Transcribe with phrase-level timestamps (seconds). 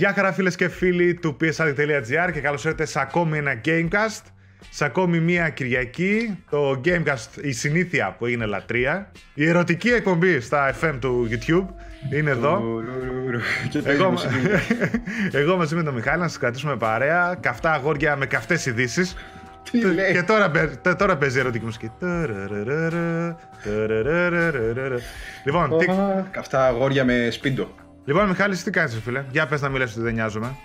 [0.00, 4.22] Γεια χαρά φίλες και φίλοι του psr.gr και καλώς ήρθατε σε ακόμη ένα Gamecast.
[4.70, 9.12] Σε ακόμη μία Κυριακή, το Gamecast, η συνήθεια που έγινε λατρεία.
[9.34, 11.66] Η ερωτική εκπομπή στα FM του YouTube
[12.12, 12.62] είναι εδώ.
[13.84, 14.14] Εγώ,
[15.40, 17.38] εγώ μαζί με τον Μιχάλη να σας κρατήσουμε παρέα.
[17.40, 19.16] Καυτά αγόρια με καυτές ειδήσεις.
[20.12, 21.90] Και τώρα, παί- τώρα παίζει η ερωτική μουσική.
[25.44, 25.86] Λοιπόν, τι,
[26.30, 27.74] Καυτά αγόρια με Speedo.
[28.10, 30.56] Λοιπόν, Μιχάλη, τι κάνεις ρε φίλε; Για πες να μιλάς ότι δεν νοιάζομαι.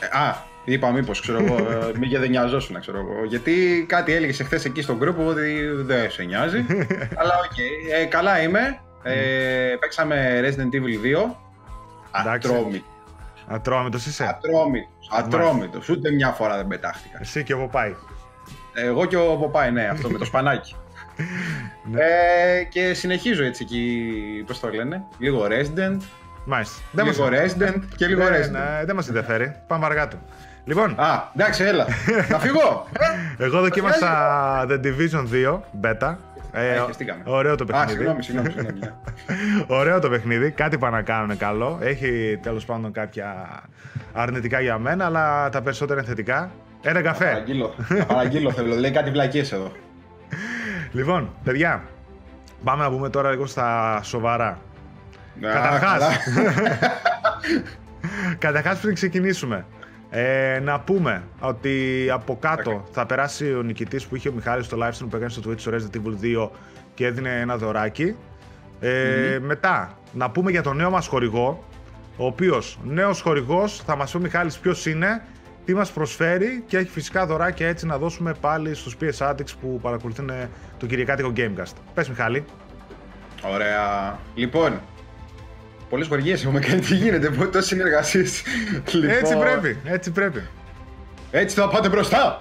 [0.00, 3.24] Ε, Α, είπα μήπως, ξέρω εγώ, ε, μη και δεν νοιαζόσουν, ξέρω εγώ.
[3.24, 6.66] Γιατί κάτι έλεγες εχθές εκεί στον group ότι δεν σε νοιάζει.
[7.20, 7.58] Αλλά οκ.
[8.00, 8.80] Ε, καλά είμαι.
[9.02, 11.36] Ε, παίξαμε Resident Evil 2.
[12.20, 12.48] Εντάξει.
[12.48, 12.88] Ατρόμητος.
[13.46, 15.08] Ατρόμητος είσαι; Ατρόμητος.
[15.10, 15.88] Ατρόμητος.
[15.88, 17.18] Ούτε μια φορά δεν πετάχτηκα.
[17.20, 17.94] Εσύ και ο Ποπάη.
[18.74, 20.76] Εγώ και ο Ποπάη, ναι, αυτό με το σπανάκι.
[21.90, 22.00] Ναι.
[22.00, 25.96] ε, και συνεχίζω έτσι εκεί, πώς το λένε, λίγο Resident,
[26.50, 26.76] Μάλιστα.
[26.92, 28.80] Δεν μας, λίγο Resident και λίγο δεν, Resident.
[28.80, 29.54] ε, δεν μας ενδιαφέρει.
[29.66, 30.18] Πάμε αργά του.
[30.64, 31.86] Λοιπόν, Α, εντάξει, έλα.
[32.30, 32.86] Να φύγω.
[33.38, 36.14] εγώ δοκίμασα The Division 2 beta.
[36.52, 37.22] Ε, Ε, χεστήκαμε.
[37.24, 37.90] ωραίο το Α, παιχνίδι.
[37.92, 38.50] συγγνώμη, συγγνώμη.
[38.50, 38.78] συγγνώμη.
[38.78, 38.92] ναι.
[39.78, 40.50] Ωραίο το παιχνίδι.
[40.50, 41.78] Κάτι πάνε να κάνουν καλό.
[41.82, 43.46] Έχει τέλος πάντων κάποια
[44.12, 46.50] αρνητικά για μένα, αλλά τα περισσότερα είναι θετικά.
[46.82, 47.24] Ένα καφέ.
[47.24, 47.74] Παραγγείλω.
[47.88, 48.74] Να Παραγγείλω θέλω.
[48.74, 49.72] Λέει κάτι βλακίες εδώ.
[50.92, 51.82] Λοιπόν, παιδιά,
[52.64, 54.58] πάμε να πούμε τώρα λίγο στα σοβαρά.
[55.46, 55.98] Α, Καταρχάς.
[55.98, 56.08] καλά.
[58.38, 59.64] Καταρχάς πριν ξεκινήσουμε,
[60.10, 62.86] ε, να πούμε ότι από κάτω Οκ.
[62.92, 65.58] θα περάσει ο νικητής που είχε ο Μιχάλης στο live stream που έκανε στο Twitch
[65.60, 66.50] στο Resident Evil 2
[66.94, 68.16] και έδινε ένα δωράκι.
[68.80, 71.64] Ε, Μετά, να πούμε για τον νέο μας χορηγό,
[72.16, 75.22] ο οποίος νέος χορηγός θα μας πει ο Μιχάλης ποιος είναι,
[75.64, 79.78] τι μας προσφέρει και έχει φυσικά δωράκια έτσι να δώσουμε πάλι στους PS Addicts που
[79.82, 80.30] παρακολουθούν
[80.78, 81.72] το Κυριακάτικο Gamecast.
[81.94, 82.44] Πες Μιχάλη.
[83.52, 84.18] Ωραία.
[84.34, 84.80] Λοιπόν,
[85.88, 86.80] πολλές χορηγίε έχουμε κάνει.
[86.80, 88.42] Τι γίνεται, πού τόσες συνεργασίες.
[89.08, 90.42] Έτσι πρέπει, έτσι πρέπει.
[91.30, 92.38] Έτσι θα πάτε μπροστά.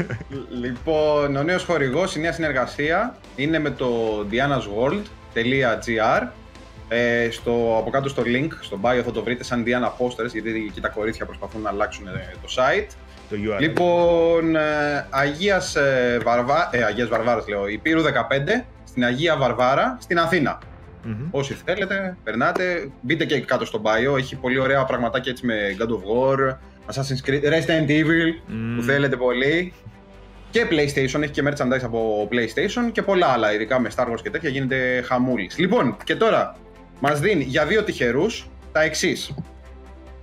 [0.62, 3.88] λοιπόν, ο νέος χορηγός, η νέα συνεργασία είναι με το
[4.30, 6.28] dianasworld.gr
[6.88, 10.66] ε, στο, από κάτω στο link, στο bio θα το βρείτε σαν Diana Posters, γιατί
[10.68, 12.88] εκεί τα κορίτσια προσπαθούν να αλλάξουν ε, το site.
[13.30, 13.60] Το URL.
[13.60, 20.18] Λοιπόν, ε, Αγίας, ε, Βαρβά, ε, Αγίας Βαρβάρας λέω, Υπήρου 15, στην Αγία Βαρβάρα, στην
[20.18, 20.58] Αθήνα.
[21.08, 21.28] Μμμ.
[21.30, 22.90] Όσοι θέλετε, περνάτε.
[23.00, 24.16] Μπείτε και κάτω στο bio.
[24.18, 26.56] Έχει πολύ ωραία πραγματάκια έτσι με God of War,
[26.94, 28.76] Assassin's Creed, Resident Evil Μμμ.
[28.76, 29.72] που θέλετε πολύ.
[30.50, 34.30] Και PlayStation, έχει και merchandise από PlayStation και πολλά άλλα, ειδικά με Star Wars και
[34.30, 35.58] τέτοια γίνεται χαμούλης.
[35.58, 36.56] Λοιπόν, και τώρα
[37.00, 39.34] μας δίνει για δύο τυχερούς τα εξής.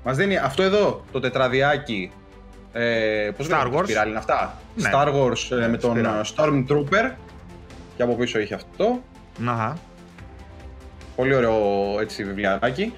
[0.04, 2.12] Μας δίνει αυτό εδώ το τετραδιάκι.
[2.74, 3.84] Ε, πώς Star λέγεται, Wars.
[3.84, 4.90] σπιράλι είναι αυτά; Ναι.
[4.94, 6.18] Star Wars ε, Ναι, με τον σπιράλι.
[6.20, 7.12] ε, Stormtrooper.
[7.98, 9.04] Και από πίσω έχει αυτό.
[9.46, 9.78] Αχα.
[11.16, 11.56] Πολύ ωραίο
[12.02, 12.94] έτσι βιβλιαράκι.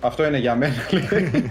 [0.00, 1.50] Αυτό είναι για μένα, λέει.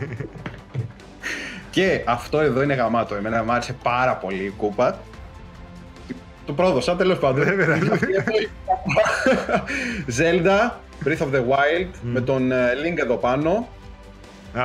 [1.71, 3.15] και αυτό εδώ είναι γαμάτο.
[3.15, 4.99] Εμένα μου άρεσε πάρα πολύ η κούπα.
[6.45, 7.43] Το πρόδωσα, τέλος πάντων.
[7.43, 7.89] Δεν πειράζει.
[10.17, 10.71] Zelda,
[11.05, 13.67] Breath of the Wild, με τον ε, Link εδώ πάνω.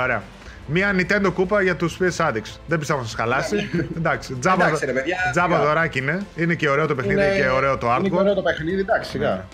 [0.03, 0.23] Ωραία.
[0.67, 2.57] Μία Nintendo κούπα για τους PS Addicts.
[2.67, 3.57] Δεν πιστεύω να σας χαλάσει.
[3.97, 5.67] Εντάξει, τζάμπα, Εντάξει, ρε παιδιά, τζάμπα σιγά.
[5.67, 6.27] δωράκι είναι.
[6.37, 8.19] Είναι και ωραίο το παιχνίδι και ωραίο το Είναι και artwork.
[8.19, 9.45] ωραίο το παιχνίδι, εντάξει, σιγά.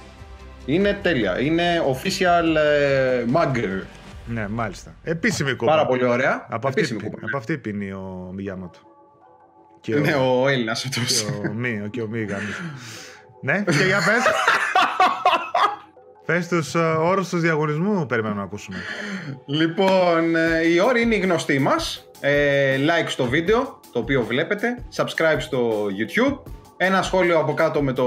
[0.71, 1.41] Είναι τέλεια.
[1.41, 3.83] Είναι official ε, mugger.
[4.27, 4.95] Ναι, μάλιστα.
[5.03, 5.71] Επίσημη κούπα.
[5.73, 6.47] Πάρα πολύ ωραία.
[6.51, 7.27] Από αυτή, Επίσημη πι- κούπα.
[7.27, 8.79] από αυτή πίνει ο Μιγιάμοτο.
[9.81, 11.23] Και Ναι, ο, ο Έλληνας αυτός.
[11.23, 12.62] και ο Μη, ο- και ο Μη γάμισε.
[13.43, 14.23] ναι, και για πες.
[16.27, 18.77] Πες τους uh, όρους του διαγωνισμού περιμένουμε να ακούσουμε.
[19.47, 22.11] Λοιπόν, ε, οι όροι είναι οι γνωστοί μας.
[22.21, 24.85] Ε, like στο βίντεο, το οποίο βλέπετε.
[24.97, 26.39] Subscribe στο YouTube.
[26.77, 28.06] Ένα σχόλιο από κάτω με το...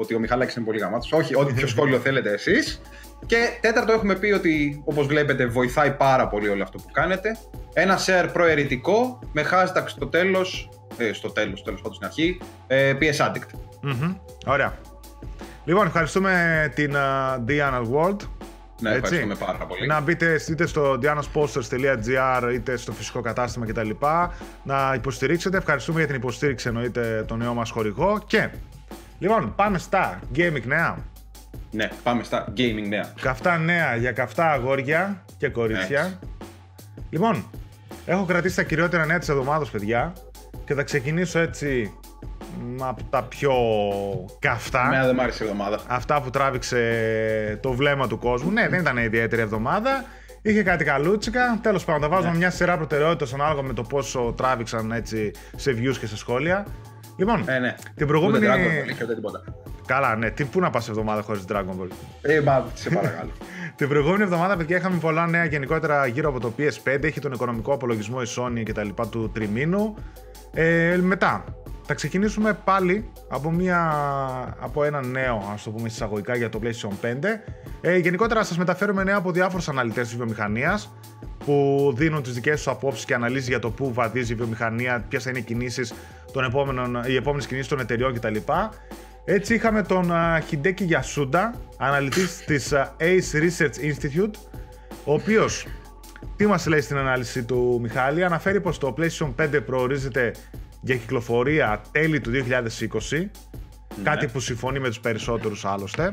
[0.00, 1.12] Ότι ο Μιχαλάκης είναι πολύ γαμάτος.
[1.12, 2.80] Όχι, ό,τι ποιο σχόλιο θέλετε εσείς.
[3.26, 7.38] Και τέταρτο έχουμε πει ότι, όπως βλέπετε, βοηθάει πάρα πολύ όλο αυτό που κάνετε.
[7.72, 12.94] Ένα share προαιρετικό με hashtag στο τέλος, ε, στο τέλος, τέλος πάντων στην αρχή, ε,
[13.00, 13.58] PS Addict.
[13.82, 14.14] Μμμ.
[14.46, 14.78] Ωραία.
[15.64, 18.16] Λοιπόν, ευχαριστούμε την uh, Diana World.
[18.80, 19.02] Ναι, Έτσι.
[19.02, 19.86] ευχαριστούμε πάρα πολύ.
[19.86, 23.90] Να μπείτε είτε στο dianasposters.gr είτε στο φυσικό κατάστημα κτλ.
[24.62, 25.56] Να υποστηρίξετε.
[25.56, 28.22] Ευχαριστούμε για την υποστήριξη εννοείται το νέο μας χορηγό.
[28.26, 28.48] Και
[29.18, 30.96] λοιπόν, πάμε στα gaming νέα.
[31.70, 33.12] Ναι, πάμε στα gaming νέα.
[33.20, 36.00] Καυτά νέα για καυτά αγόρια και κορίτσια.
[36.00, 36.18] Έτσι.
[37.10, 37.44] Λοιπόν,
[38.06, 40.12] έχω κρατήσει τα κυριότερα νέα της εβδομάδας, παιδιά.
[40.64, 41.92] Και θα ξεκινήσω έτσι
[42.60, 43.52] μ, από τα πιο
[44.38, 44.86] καυτά.
[44.86, 45.80] Εμένα δεν μ' άρεσε η εβδομάδα.
[45.86, 48.50] Αυτά που τράβηξε το βλέμμα του κόσμου.
[48.50, 50.04] Ναι, δεν ήταν ιδιαίτερη εβδομάδα.
[50.42, 51.58] Είχε κάτι καλούτσικα.
[51.62, 52.36] Τέλος πάντων, τα βάζουμε Ναι.
[52.38, 56.66] μια σειρά προτεραιότητας ανάλογα με το πόσο τράβηξαν έτσι σε views και σε σχόλια.
[57.18, 57.74] Λοιπόν, Ε, ναι.
[57.94, 59.42] την προηγούμενη, Ούτε Dragon Ball είχε, ούτε τίποτα.
[59.86, 60.30] Καλά, ναι.
[60.30, 61.88] Τι, πού να πας εβδομάδα χωρίς Dragon Ball;
[62.22, 63.30] Ε, μα, σε παρακαλώ.
[63.76, 67.04] Την προηγούμενη εβδομάδα, παιδιά, είχαμε πολλά νέα γενικότερα γύρω από το PS5.
[67.04, 69.94] Έχει τον οικονομικό απολογισμό η Sony και τα λοιπά του τριμήνου.
[70.52, 71.44] Ε, μετά,
[71.82, 73.80] θα ξεκινήσουμε πάλι από, μια,
[74.60, 77.40] από ένα νέο, ας το πούμε εισαγωγικά, για το PlayStation 5.
[77.80, 80.92] Ε, γενικότερα, σας μεταφέρουμε νέα από διάφορους αναλυτές της βιομηχανίας
[81.44, 85.22] που δίνουν τις δικές τους απόψεις και αναλύσεις για το πού βαδίζει η βιομηχανία, ποιες
[85.22, 85.94] θα είναι οι κινήσεις
[86.38, 88.36] των επόμενων, οι επόμενες κινήσεις των εταιριών κτλ.
[89.24, 90.12] Έτσι είχαμε τον
[90.46, 94.34] Χιντέκη Γιασούντα, αναλυτής της Ace Research Institute,
[95.04, 95.66] ο οποίος,
[96.36, 100.34] τι μας λέει στην ανάλυση του Μιχάλη, αναφέρει πως το PlayStation 5 προορίζεται
[100.80, 103.30] για κυκλοφορία τέλη του 2020,
[104.02, 106.12] κάτι που συμφωνεί με τους περισσότερους άλλωστε.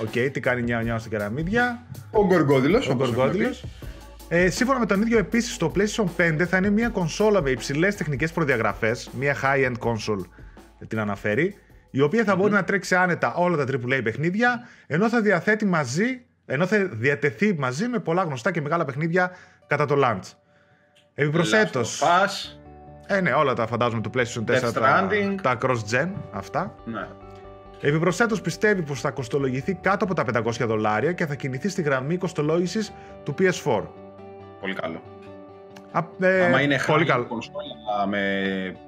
[0.00, 1.86] OK, okay, τι κάνει νιά νιά στα κεραμίδια.
[2.10, 2.88] Ο Κορκόδειλος.
[2.88, 3.64] Ο Κορκόδειλος.
[4.36, 7.96] Ε, σύμφωνα με τον ίδιο επίσης, το PlayStation 5 θα είναι μια κονσόλα με υψηλές
[7.96, 10.24] τεχνικές προδιαγραφές, μια high-end console
[10.88, 11.54] την αναφέρει,
[11.90, 16.24] η οποία θα μπορεί να τρέξει άνετα όλα τα AAA παιχνίδια, ενώ θα διαθέτει μαζί,
[16.46, 19.30] ενώ θα διατεθεί μαζί με πολλά γνωστά και μεγάλα παιχνίδια
[19.66, 20.32] κατά το launch.
[21.14, 22.02] Επιπροσθέτως.
[23.06, 25.08] Ε, ναι, όλα τα φαντάζομαι του PlayStation 4, τα,
[25.42, 26.74] τα cross-gen, αυτά.
[26.84, 27.06] Ναι.
[27.80, 32.16] Επιπροσθέτως πιστεύει πως θα κοστολογηθεί κάτω από τα 500 δολάρια και θα κινηθεί στη γραμμή
[32.16, 32.92] κοστολόγησης
[33.22, 33.82] του PS4.
[34.64, 35.00] Πολύ καλό.
[35.92, 37.24] Α, ε, Άμα είναι πολύ καλό.
[37.24, 38.20] κονσόλα με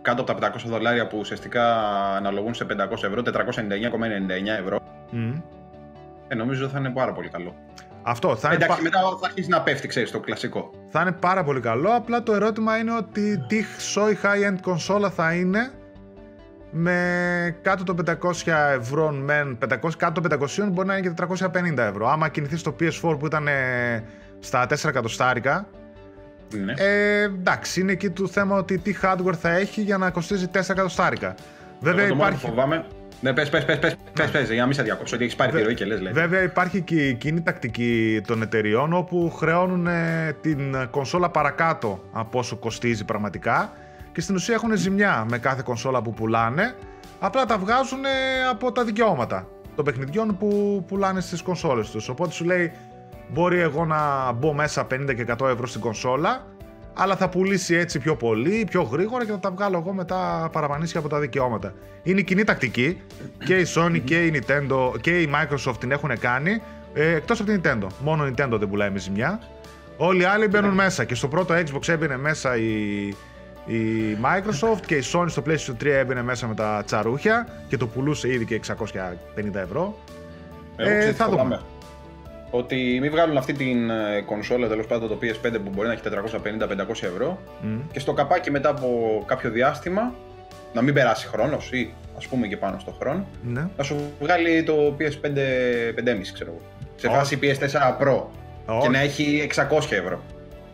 [0.03, 1.77] κάτω από τα 500 δολάρια που ουσιαστικά
[2.17, 4.79] αναλογούν σε 500 ευρώ, 499,99 ευρώ,
[5.13, 5.43] Mm.
[6.29, 7.55] ε, νομίζω θα είναι πάρα πολύ καλό.
[8.03, 10.71] Αυτό θα είναι, Εντάξει, πα- μετά θα αρχίσει να πέφτει, ξέρεις, το κλασικό.
[10.89, 11.91] θα είναι πάρα πολύ καλό.
[11.95, 15.71] Απλά το ερώτημα είναι ότι τι σόι high-end κονσόλα θα είναι
[16.71, 21.83] με κάτω των 500 ευρώ μεν, 500, κάτω των 500 μπορεί να είναι και 450
[21.83, 22.09] ευρώ.
[22.09, 24.05] Άμα κινηθείς στο PS4 που ήταν ε,
[24.41, 25.69] στα 4 εκατοστάρικα,
[26.65, 26.73] Ναι.
[26.77, 30.59] ε, εντάξει, είναι εκεί το θέμα ότι τι hardware θα έχει για να κοστίζει 4
[30.71, 31.35] εκατοστάρικα.
[31.81, 32.85] Βέβαια Εγώ το μόνο που υπάρχει, φοβάμαι...
[33.21, 35.53] Ναι, πες, πες, πες, πες, πες, πες, για να μην σε διακόψω, ότι έχεις πάρει
[35.53, 36.13] τη ροή και λες, λέει.
[36.13, 42.39] Βέβαια υπάρχει και εκείνη η τακτική των εταιριών όπου χρεώνουν ε, την κονσόλα παρακάτω από
[42.39, 43.73] όσο κοστίζει πραγματικά
[44.13, 46.75] και στην ουσία έχουν ζημιά με κάθε κονσόλα που πουλάνε
[47.21, 48.09] απλά τα βγάζουν ε,
[48.51, 52.73] από τα δικαιώματα των παιχνιδιών που πουλάνε στις κονσόλες τους οπότε σου λέει
[53.33, 56.47] μπορεί εγώ να μπω μέσα 50 και 100 ευρώ στην κονσόλα
[56.99, 61.01] αλλά θα πουλήσει έτσι πιο πολύ, πιο γρήγορα και θα τα βγάλω εγώ μετά παραπανίσια
[61.01, 61.75] από τα δικαιώματα.
[62.03, 63.01] Είναι η κοινή τακτική
[63.45, 66.63] και η Sony και η Nintendo και η Microsoft την έχουν κάνει
[66.95, 67.87] ε, εκτός από την Nintendo.
[68.03, 69.41] Μόνο η Nintendo δεν πουλάει με ζημιά.
[69.97, 73.07] Όλοι οι άλλοι μπαίνουν μέσα και στο πρώτο Xbox έμπαινε μέσα η,
[73.67, 77.87] η Microsoft και η Sony στο PlayStation 3 έμπαινε μέσα με τα τσαρούχια και το
[77.87, 79.95] πουλούσε ήδη και 650 ευρώ.
[80.77, 81.61] Εγώ Ε, ξέρεις τι θα δούμε.
[82.51, 82.65] Φοβάμαι.
[82.65, 86.03] Ότι μην βγάλουν αυτή την ε, κονσόλα τέλος πάντων το PS5 που μπορεί να έχει
[86.89, 87.79] 450-500 ευρώ Μμ.
[87.93, 90.15] και στο καπάκι μετά από κάποιο διάστημα
[90.73, 93.69] να μην περάσει χρόνος ή ας πούμε και πάνω στο χρόνο Ναι.
[93.77, 96.61] να σου βγάλει το PS5 5,5 ξέρω εγώ.
[96.97, 97.17] Σε Όχι.
[97.17, 98.23] φάση PS4 Pro
[98.67, 98.89] και Όχι.
[98.91, 100.21] να έχει 600 ευρώ.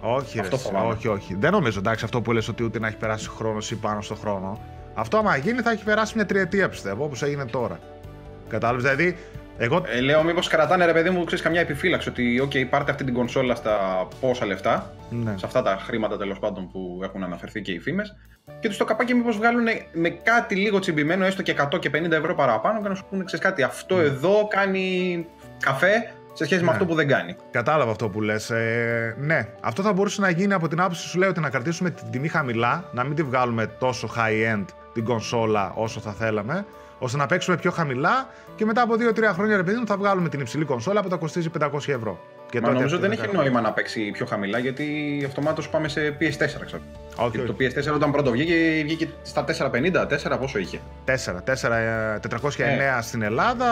[0.01, 0.93] Όχι, Αυτό ρε, φοβάμαι.
[0.93, 1.37] όχι, όχι.
[1.41, 4.15] Δεν νομίζω εντάξει αυτό που λες ότι ούτε να έχει περάσει χρόνος ή πάνω στο
[4.15, 4.59] χρόνο.
[4.95, 7.79] Αυτό άμα γίνει θα έχει περάσει μια τριετία πιστεύω όπως έγινε τώρα.
[8.49, 9.17] Κατάλαβες, δηλαδή
[9.59, 13.05] εγώ Ε, λέω μήπως κρατάνε ρε παιδί μου ξέρεις, καμιά επιφύλαξη ότι OK, πάρτε αυτή
[13.05, 15.35] την κονσόλα στα πόσα λεφτά, ναι.
[15.37, 18.17] σε αυτά τα χρήματα τέλος πάντων που έχουν αναφερθεί και οι φήμες.
[18.61, 22.11] Και τους το καπάκι μήπως βγάλουν με κάτι λίγο τσιμπημένο, έστω και 100 και 50
[22.11, 25.27] ευρώ παραπάνω και να σου πούνε, ξέρεις κάτι, αυτό εδώ κάνει
[25.61, 26.73] καφέ σε σχέση με Ναι.
[26.73, 27.37] αυτό που δεν κάνει.
[27.51, 28.51] Κατάλαβα αυτό που λες.
[28.51, 31.91] Ε, ναι, αυτό θα μπορούσε να γίνει από την άποψη σου λέει ότι να κρατήσουμε
[31.91, 36.65] την τιμή χαμηλά, να μην τη βγάλουμε τόσο high-end την κονσόλα όσο θα θέλαμε,
[37.05, 40.29] ώστε να παίξουμε πιο χαμηλά και μετά από 2-3 χρόνια ρε παιδί μου θα βγάλουμε
[40.29, 42.21] την υψηλή κονσόλα που θα κοστίζει 500 ευρώ.
[42.51, 43.43] Και Μα τότε νομίζω αυτή δεν θα έχει κάνουμε.
[43.51, 44.87] νόημα να παίξει πιο χαμηλά γιατί
[45.27, 46.82] αυτομάτως πάμε σε PS4, ξέρω.
[47.17, 47.73] Όχι, Και το όχι.
[47.91, 48.55] PS4 όταν πρώτο βγήκε,
[48.85, 53.67] βγήκε στα 450, 4 πόσο είχε; 4, 4, ε, 409 στην Ελλάδα,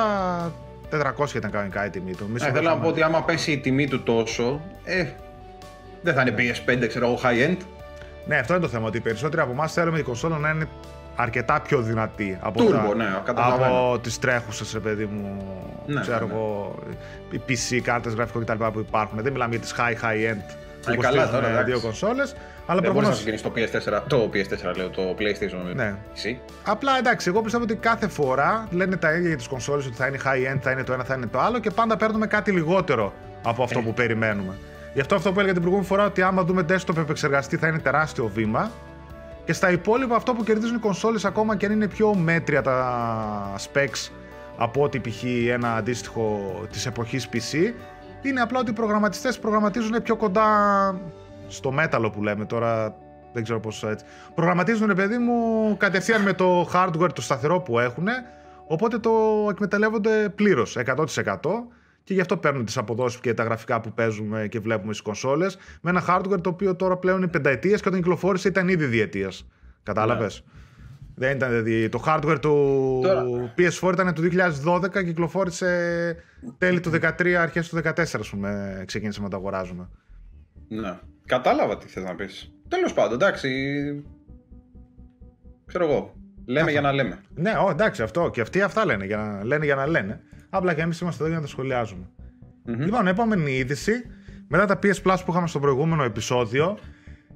[0.90, 2.26] 400 ήταν κανονικά η τιμή του.
[2.28, 2.82] Μη Ε, θέλω να συμφωνούμε.
[2.82, 5.06] πω ότι άμα πέσει η τιμή του τόσο, ε,
[6.02, 7.56] δεν θα είναι PS5, ξέρω εγώ, high-end.
[8.26, 8.86] Ναι, αυτό είναι το θέμα.
[8.86, 10.66] Ότι οι περισσότεροι από εμάς θέλουμε η κονσόλα να είναι
[11.16, 13.78] αρκετά πιο δυνατή από, Turbo, τα, ναι, καταλαβαίνω.
[13.88, 15.36] από τις τρέχουσες, ρε παιδί μου,
[15.86, 16.32] Ναι, ξέρω ναι, ναι.
[16.32, 16.74] εγώ,
[17.30, 18.64] οι PC, κάρτες γραφικών κτλ.
[18.72, 19.22] που υπάρχουν.
[19.22, 20.40] Δεν μιλάμε για τις high, high end
[20.84, 21.70] που Ε, καλά, κοστίζουν τώρα, ε, εντάξει.
[21.72, 22.34] δύο κονσόλες.
[22.66, 25.94] Αλλά δεν μπορείς να προφανώς, συγκρίνεις το PS4, το PS4 λέω, το PlayStation Ναι.
[26.14, 26.36] PC.
[26.64, 30.06] απλά εντάξει, εγώ πιστεύω ότι κάθε φορά λένε τα ίδια για τις κονσόλες ότι θα
[30.06, 32.50] είναι high end, θα είναι το ένα, θα είναι το άλλο και πάντα παίρνουμε κάτι
[32.50, 33.12] λιγότερο
[33.42, 33.82] από αυτό Ε.
[33.82, 34.54] που περιμένουμε.
[34.94, 37.78] Γι' αυτό αυτό που έλεγα την προηγούμενη φορά ότι άμα δούμε desktop επεξεργαστή θα είναι
[37.78, 38.70] τεράστιο βήμα.
[39.50, 43.54] Και στα υπόλοιπα αυτό που κερδίζουν οι κονσόλες ακόμα και αν είναι πιο μέτρια τα
[43.56, 44.10] specs
[44.56, 45.24] από ότι π.χ.
[45.48, 46.40] ένα αντίστοιχο
[46.70, 47.74] της εποχής PC
[48.22, 50.44] είναι απλά ότι οι προγραμματιστές προγραμματίζουν πιο κοντά
[51.48, 52.96] στο μέταλλο που λέμε τώρα
[53.32, 54.04] δεν ξέρω πώς έτσι.
[54.34, 58.06] Προγραμματίζουν παιδί μου κατευθείαν με το hardware το σταθερό που έχουν
[58.66, 61.04] Οπότε το εκμεταλλεύονται πλήρως, 100%.
[62.10, 65.58] Και γι' αυτό παίρνουν τις αποδόσεις και τα γραφικά που παίζουμε και βλέπουμε στις κονσόλες.
[65.80, 69.46] Με ένα hardware το οποίο τώρα πλέον είναι πενταετίας και όταν κυκλοφόρησε ήταν ήδη διετίας.
[69.82, 70.52] Κατάλαβες; Ναι.
[71.14, 73.24] Δεν ήταν, δηλαδή, το hardware του τώρα.
[73.56, 76.16] PS4 ήταν το 2012 και κυκλοφόρησε
[76.58, 79.88] τέλη του 2013, αρχές του 2014, ας πούμε, ξεκίνησε να το αγοράζουμε.
[80.68, 80.98] Ναι.
[81.26, 82.52] Κατάλαβα τι θες να πεις.
[82.68, 83.48] Τέλος πάντων, εντάξει.
[85.66, 86.14] Ξέρω εγώ.
[86.46, 87.20] Λέμε για να λέμε.
[87.34, 88.30] Ναι, ό, εντάξει, αυτό.
[88.32, 89.64] Και αυτοί αυτά λένε για να λένε.
[89.64, 90.20] Για να λένε.
[90.50, 92.08] Απλά και εμείς είμαστε εδώ για να τα σχολιάζουμε.
[92.66, 92.78] Mm-hmm.
[92.78, 93.92] Λοιπόν, επόμενη είδηση.
[94.48, 96.78] Μετά τα PS Plus που είχαμε στο προηγούμενο επεισόδιο,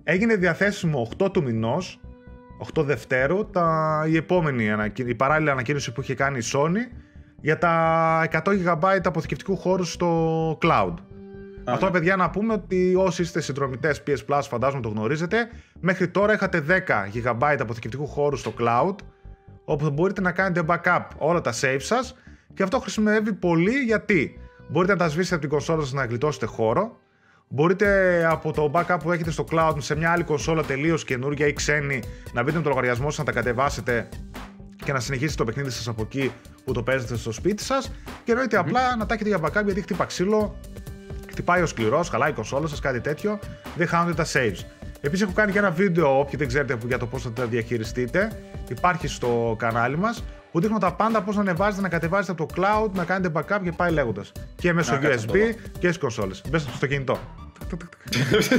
[0.03, 2.01] έγινε διαθέσιμο 8 του μηνός,
[2.75, 7.03] 8 Δευτέρου, τα, η επόμενη η παράλληλη ανακοίνωση που είχε κάνει η Sony
[7.41, 10.95] για τα 100 GB αποθηκευτικού χώρου στο cloud.
[11.65, 11.93] Αυτό, ναι.
[11.93, 15.49] παιδιά, να πούμε ότι όσοι είστε συνδρομητές PS Plus, φαντάζομαι το γνωρίζετε,
[15.81, 16.73] μέχρι τώρα είχατε 10
[17.15, 18.95] GB αποθηκευτικού χώρου στο cloud,
[19.65, 22.15] όπου μπορείτε να κάνετε backup όλα τα save σας
[22.55, 26.47] και αυτό χρησιμεύει πολύ γιατί μπορείτε να τα σβήσετε από την κονσόλα σας να γλιτώσετε
[26.47, 26.99] χώρο.
[27.49, 31.53] Μπορείτε από το backup που έχετε στο cloud σε μια άλλη κονσόλα τελείως καινούργια ή
[31.53, 34.09] ξένη να μπείτε με το λογαριασμό σας να τα κατεβάσετε
[34.85, 36.33] και να συνεχίσετε το παιχνίδι σας από εκεί
[36.65, 37.93] που το παίζετε στο σπίτι σας.
[38.25, 40.57] Και εννοείται απλά να τα έχετε για backup γιατί χτύπα ξύλο
[41.35, 43.39] χτυπάει ο σκληρός, χαλάει η κονσόλα σας, κάτι τέτοιο,
[43.77, 44.65] δεν χάνονται τα saves.
[45.01, 48.43] Επίσης, έχω κάνει και ένα βίντεο, όποιοι δεν ξέρετε για το πώς θα τα διαχειριστείτε.
[48.69, 52.55] Υπάρχει στο κανάλι μας, που δείχνω τα πάντα πώς να ανεβάζετε, να κατεβάζετε από το
[52.57, 54.33] cloud, να κάνετε backup και πάει λέγοντας.
[54.57, 55.33] Και μέσω USB
[55.79, 56.43] και στις κονσόλες.
[56.49, 57.19] Μπες στο κινητό.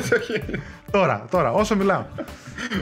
[0.91, 2.05] τώρα, τώρα, όσο μιλάω.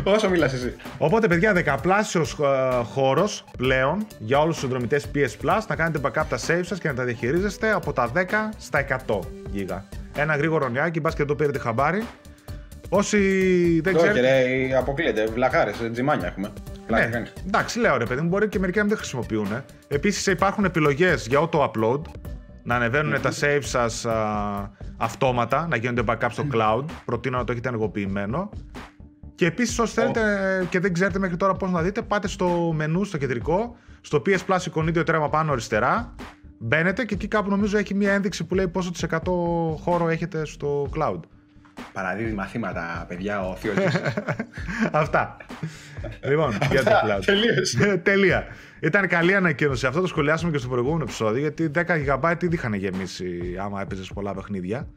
[0.03, 0.75] όσο μιλάς εσύ.
[0.97, 6.25] Οπότε, παιδιά, δεκαπλάσιος ε, χώρος πλέον για όλους τους συνδρομητές PS Plus να κάνετε backup
[6.29, 8.19] τα save σας και να τα διαχειρίζεστε από τα 10
[8.57, 9.19] στα 100
[9.51, 9.85] γίγα.
[10.15, 12.03] Ένα γρήγορο νιάκι, μπας και το πήρετε χαμπάρι.
[12.89, 13.19] Όσοι
[13.83, 14.17] δεν ξέρουν.
[14.17, 15.25] Όχι, αποκλείεται.
[15.25, 16.51] Βλαχάρες, τζιμάνια έχουμε.
[16.87, 17.09] Ναι,
[17.47, 19.47] εντάξει, λέω ρε παιδί μου, μπορεί και μερικοί να μην τα χρησιμοποιούν.
[19.87, 22.01] Επίσης υπάρχουν επιλογές για auto-upload
[22.63, 24.05] να ανεβαινουν τα save σας
[24.97, 26.83] αυτόματα, να γίνονται backup στο cloud.
[27.05, 28.49] Προτείνω να το έχετε ενεργοποιημένο.
[29.35, 30.21] Και επίσης όσοι θέλετε
[30.69, 34.37] και δεν ξέρετε μέχρι τώρα πώς να δείτε, πάτε στο μενού, στο κεντρικό, στο PS
[34.47, 36.15] Plus εικονίδιο τρέμα πάνω αριστερά,
[36.57, 39.17] μπαίνετε και εκεί κάπου νομίζω έχει μια ένδειξη που λέει πόσο της 100
[39.79, 41.19] χώρο έχετε στο cloud.
[41.93, 43.75] Παραδίδει μαθήματα, παιδιά, ο θείος
[44.91, 45.37] Αυτά.
[46.23, 47.23] λοιπόν, για το cloud.
[48.03, 48.47] Τελεία.
[48.79, 49.85] Ήταν καλή ανακοίνωση.
[49.85, 54.11] Αυτό το σχολιάσαμε και στο προηγούμενο επεισόδιο, γιατί 10 GB ήδη είχαν γεμίσει άμα έπαιζες
[54.13, 54.87] πολλά παιχνίδια.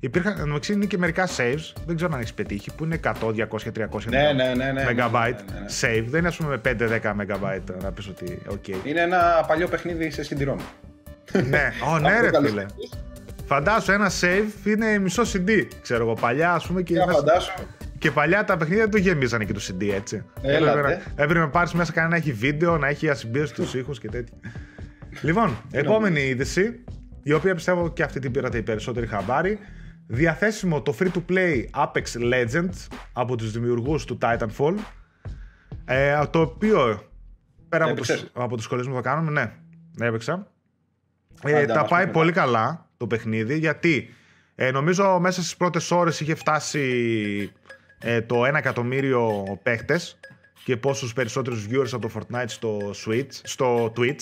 [0.00, 3.32] Υπήρχαν, νομίζω είναι και μερικά saves, δεν ξέρω αν έχεις πετύχει, που είναι 100, 200,
[3.32, 5.32] 300 ναι, ναι, ναι, ναι, MB
[5.80, 6.04] save.
[6.06, 8.38] Δεν είναι ας πούμε 5-10 MB να πεις ότι.
[8.50, 8.86] Okay.
[8.86, 10.56] Είναι ένα παλιό παιχνίδι σε CD-ROM.
[11.48, 12.66] ναι, oh, ναι, ρε φίλε.
[13.46, 15.68] Φαντάσου ένα save είναι μισό CD.
[15.82, 16.82] Ξέρω εγώ παλιά, ας πούμε.
[16.82, 17.52] Και, yeah, φαντάσου.
[17.98, 20.24] και παλιά τα παιχνίδια δεν το γεμίζανε και το CD έτσι.
[20.42, 23.98] Έλα, έπρεπε, έπρεπε να πάρεις μέσα κανένα να έχει βίντεο, να έχει ασυμπίωση του ήχους
[23.98, 24.36] και τέτοια.
[25.22, 26.84] λοιπόν, επόμενη είδηση,
[27.22, 29.58] η οποία πιστεύω και αυτή την πήρατε οι περισσότεροι χαμπάρι.
[30.06, 34.74] Διαθέσιμο το free to play Apex Legends από τους δημιουργούς του Titanfall.
[35.84, 37.02] Ε, το οποίο
[37.68, 40.46] πέρα από τους, από τους σχολισμούς που θα κάνουμε, ναι, έπαιξα.
[41.42, 44.14] Ε, τα πάει πολύ καλά το παιχνίδι γιατί
[44.54, 47.52] ε, νομίζω μέσα στις πρώτες ώρες είχε φτάσει
[47.98, 50.18] ε, το 1 εκατομμύριο παίχτες
[50.64, 54.20] και πόσους περισσότερους viewers από το Fortnite στο, Switch, στο Twitch.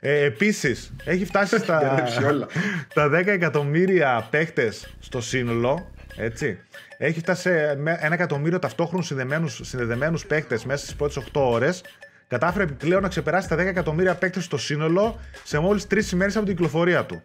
[0.00, 2.04] Ε, επίσης, έχει φτάσει στα,
[2.94, 6.58] τα 10 εκατομμύρια παίχτες στο σύνολο, έτσι.
[6.98, 11.84] Έχει φτάσει σε ένα εκατομμύριο ταυτόχρονους συνδεδεμένους, συνδεδεμένους παίχτες μέσα στις πρώτες 8 ώρες.
[12.28, 16.44] Κατάφερε επιπλέον να ξεπεράσει τα 10 εκατομμύρια παίχτες στο σύνολο σε μόλις 3 ημέρες από
[16.44, 17.22] την κυκλοφορία του.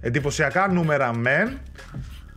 [0.00, 1.58] Εντυπωσιακά νούμερα μεν,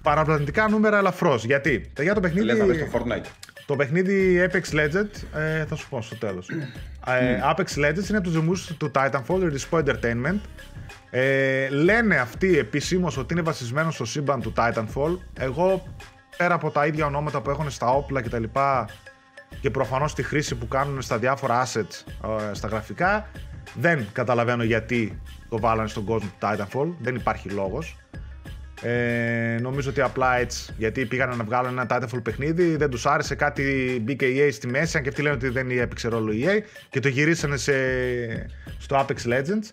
[0.01, 1.45] παραπλανητικά νούμερα ελαφρώς.
[1.45, 2.57] Γιατί; Για το παιχνίδι.
[2.57, 3.25] το Fortnite.
[3.65, 6.50] Το παιχνίδι Apex Legends, ε, θα σου πω στο τέλος.
[7.05, 10.39] ε, Apex Legends είναι από τους δημιουργού του Titanfall, Respawn Entertainment.
[11.09, 15.17] Ε, λένε αυτοί επισήμω ότι είναι βασισμένος στο σύμπαν του Titanfall.
[15.39, 15.88] Εγώ
[16.38, 18.43] πέρα από τα ίδια ονόματα που έχουν στα όπλα κτλ.
[18.43, 18.86] Και,
[19.62, 22.03] και προφανώς τη χρήση που κάνουν στα διάφορα assets
[22.50, 23.29] ε, στα γραφικά,
[23.73, 26.93] δεν καταλαβαίνω γιατί το βάλανε στον κόσμο του Titanfall.
[26.99, 27.95] Δεν υπάρχει λόγος.
[28.81, 33.35] Ε, νομίζω ότι απλά έτσι, γιατί πήγαν να βγάλουν ένα Titanfall παιχνίδι, δεν τους άρεσε,
[33.35, 33.63] κάτι
[34.01, 36.61] μπήκε η EA στη μέση, αν και αυτοί λένε ότι δεν έπαιξε ρόλο η EA
[36.89, 37.73] και το γυρίσανε σε,
[38.77, 39.71] στο Apex Legends.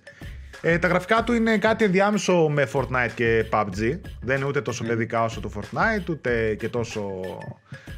[0.60, 3.98] Ε, τα γραφικά του είναι κάτι ενδιάμεσο με Fortnite και PUBG.
[4.20, 4.88] Δεν είναι ούτε τόσο mm.
[4.88, 7.02] παιδικά όσο το Fortnite, ούτε και τόσο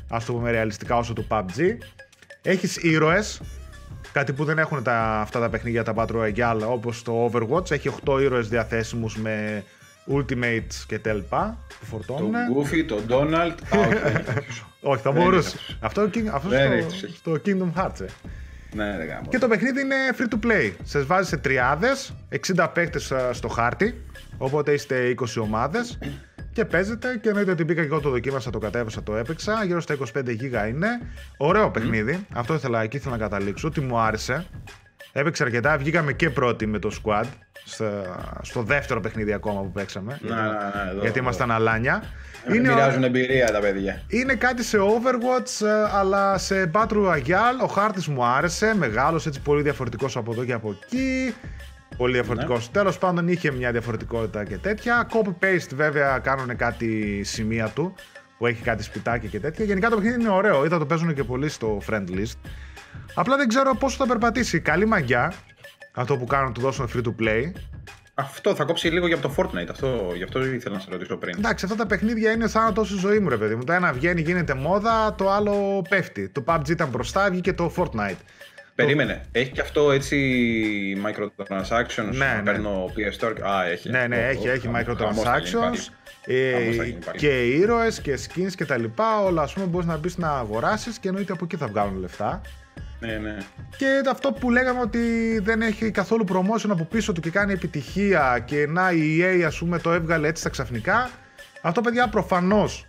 [0.08, 1.76] ας το πούμε ρεαλιστικά όσο το PUBG.
[2.42, 3.40] Έχεις ήρωες,
[4.12, 7.70] Κάτι που δεν έχουν τα, αυτά τα παιχνίδια τα Battle Royale όπως το Overwatch.
[7.70, 9.64] Έχει 8 ήρωες διαθέσιμους με
[10.12, 12.32] Ultimates και τέλπα που φορτώνουν.
[12.32, 13.54] Το Goofy, το Donald.
[14.80, 15.58] Όχι, θα μπορούσε.
[15.80, 16.50] Αυτός, αυτό
[16.88, 18.00] στο, στο Kingdom Hearts.
[18.00, 18.06] Ε.
[18.74, 19.28] Ναι, ρε γάμο.
[19.28, 20.72] Και το παιχνίδι είναι free to play.
[20.82, 22.14] Σα βάζει σε τριάδες,
[22.56, 24.04] 60 παίκτες στο χάρτη.
[24.38, 25.98] Οπότε είστε 20 ομάδες
[26.58, 27.18] και παίζετε.
[27.22, 29.64] Και εννοείται ότι μπήκα και εγώ το δοκίμασα, το κατέβασα, το έπαιξα.
[29.64, 30.88] Γύρω στα 25 GB είναι.
[31.36, 32.26] Ωραίο παιχνίδι.
[32.32, 33.68] Αυτό ήθελα, εκεί ήθελα να καταλήξω.
[33.68, 34.46] Ότι μου άρεσε.
[35.12, 35.78] Έπαιξε αρκετά.
[35.78, 37.24] Βγήκαμε και πρώτοι με το squad.
[38.42, 40.18] Στο δεύτερο παιχνίδι ακόμα που παίξαμε.
[40.22, 42.02] Να, γιατί, να, εδώ, γιατί ήμασταν αλάνια.
[42.54, 44.02] Είναι, μοιράζουν εμπειρία τα παιδιά.
[44.08, 47.62] Είναι κάτι σε Overwatch, ε, αλλά σε Battle Royale.
[47.62, 48.74] Ο χάρτης μου άρεσε.
[48.76, 51.34] Μεγάλο, έτσι πολύ διαφορετικός από εδώ και από εκεί.
[51.96, 52.66] Πολύ διαφορετικός.
[52.66, 52.72] Ναι.
[52.72, 55.08] Τέλος πάντων είχε μια διαφορετικότητα και τέτοια.
[55.12, 57.94] Copy-paste βέβαια κάνουν κάτι σημεία του
[58.38, 59.64] που έχει κάτι σπιτάκι και τέτοια.
[59.64, 60.64] Γενικά το παιχνίδι είναι ωραίο.
[60.64, 62.38] Είδα το παίζουν και πολύ στο friend list.
[63.14, 64.60] Απλά δεν ξέρω πόσο θα περπατήσει.
[64.60, 65.32] Καλή μαγιά
[65.92, 67.52] αυτό που κάνουν, του δώσουν free to play.
[68.14, 69.68] Αυτό θα κόψει λίγο για το Fortnite.
[69.70, 71.34] Αυτό, γι' αυτό ήθελα να σε ρωτήσω πριν.
[71.38, 73.64] Εντάξει, αυτά τα παιχνίδια είναι σαν τόσο ζωή μου, ρε παιδί μου.
[73.64, 76.28] Το ένα βγαίνει, γίνεται μόδα, το άλλο πέφτει.
[76.28, 78.16] Το PUBG ήταν μπροστά, βγήκε το Fortnite.
[78.82, 79.20] Περίμενε.
[79.32, 80.16] Έχει και αυτό έτσι
[81.06, 82.10] microtransactions.
[82.12, 82.42] Ναι, ναι.
[82.44, 83.34] Παίρνω PS Store.
[83.40, 83.90] Α, έχει.
[83.90, 85.92] Ναι, ναι, έχει, έχει microtransactions.
[86.24, 86.70] Ε,
[87.16, 89.22] και ήρωες και skins και τα λοιπά.
[89.22, 92.40] Όλα ας πούμε μπορείς να μπεις να αγοράσεις και εννοείται από εκεί θα βγάλουν λεφτά.
[93.00, 93.36] Ναι, ναι.
[93.76, 94.98] Και αυτό που λέγαμε ότι
[95.42, 99.58] δεν έχει καθόλου promotion από πίσω του και κάνει επιτυχία και να η EA ας
[99.58, 101.10] πούμε το έβγαλε έτσι στα ξαφνικά.
[101.62, 102.86] Αυτό παιδιά προφανώς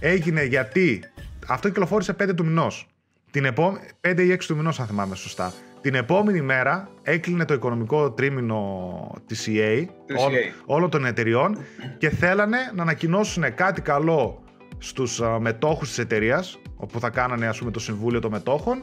[0.00, 1.04] έγινε γιατί
[1.46, 2.88] αυτό κυκλοφόρησε 5 του μηνός.
[3.30, 5.52] Την επόμενη, 5 ή 6 του μηνός αν θυμάμαι σωστά.
[5.80, 9.84] Την επόμενη μέρα έκλεινε το οικονομικό τρίμηνο της EA,
[10.16, 10.32] όλ,
[10.66, 11.58] όλων των εταιριών
[11.98, 14.42] και θέλανε να ανακοινώσουν κάτι καλό
[14.78, 18.80] στους μετόχους της εταιρείας όπου θα κάνανε ας πούμε το συμβούλιο των μετόχων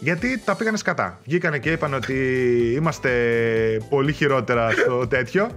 [0.00, 1.20] γιατί τα πήγανε σκατά.
[1.24, 2.14] Βγήκανε και είπαν ότι
[2.76, 3.10] είμαστε
[3.88, 5.50] πολύ χειρότερα στο τέτοιο.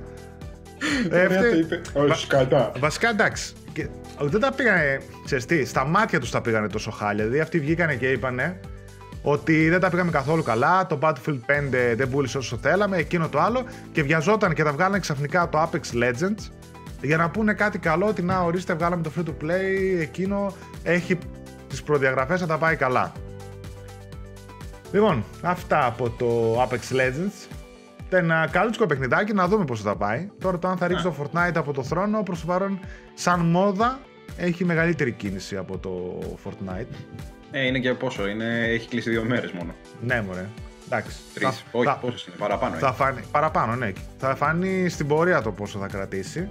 [1.10, 2.72] Ε, είπε, όχι σκατά.
[2.80, 3.54] Βασικά εντάξει.
[4.20, 7.24] Δεν τα πήγανε, ξέρεις τι, στα μάτια τους τα πήγανε τόσο χάλια.
[7.24, 8.60] Δηλαδή αυτοί βγήκανε και είπανε
[9.22, 13.39] ότι δεν τα πήγαμε καθόλου καλά, το Battlefield 5 δεν πούλησε όσο θέλαμε, εκείνο το
[13.39, 16.52] άλλο και βιαζόταν και τα βγάλανε ξαφνικά το Apex Legends
[17.02, 21.17] για να πούνε κάτι καλό ότι να ορίστε βγάλαμε το free to play, εκείνο έχει
[21.69, 23.12] τις προδιαγραφές να τα πάει καλά.
[24.91, 27.53] Λοιπόν, αυτά από το Apex Legends.
[28.13, 30.30] Ήταν ένα καλούτσικο παιχνιδάκι, να δούμε πώς θα πάει.
[30.39, 32.80] Τώρα το αν θα ρίξει το Fortnite από το θρόνο, προς το παρόν,
[33.13, 33.99] σαν μόδα,
[34.38, 36.95] έχει μεγαλύτερη κίνηση από το Fortnite.
[37.52, 39.73] Ε, είναι και πόσο, είναι, έχει κλείσει δύο μέρες μόνο.
[40.02, 40.45] Ναι, μωρέ.
[40.86, 41.17] Εντάξει.
[41.34, 41.63] Τρεις.
[41.71, 42.76] Όχι, θα, πόσο είναι, παραπάνω.
[42.76, 43.91] Θα φανεί, παραπάνω, ναι.
[44.17, 46.49] Θα φανεί στην πορεία το πόσο θα κρατήσει.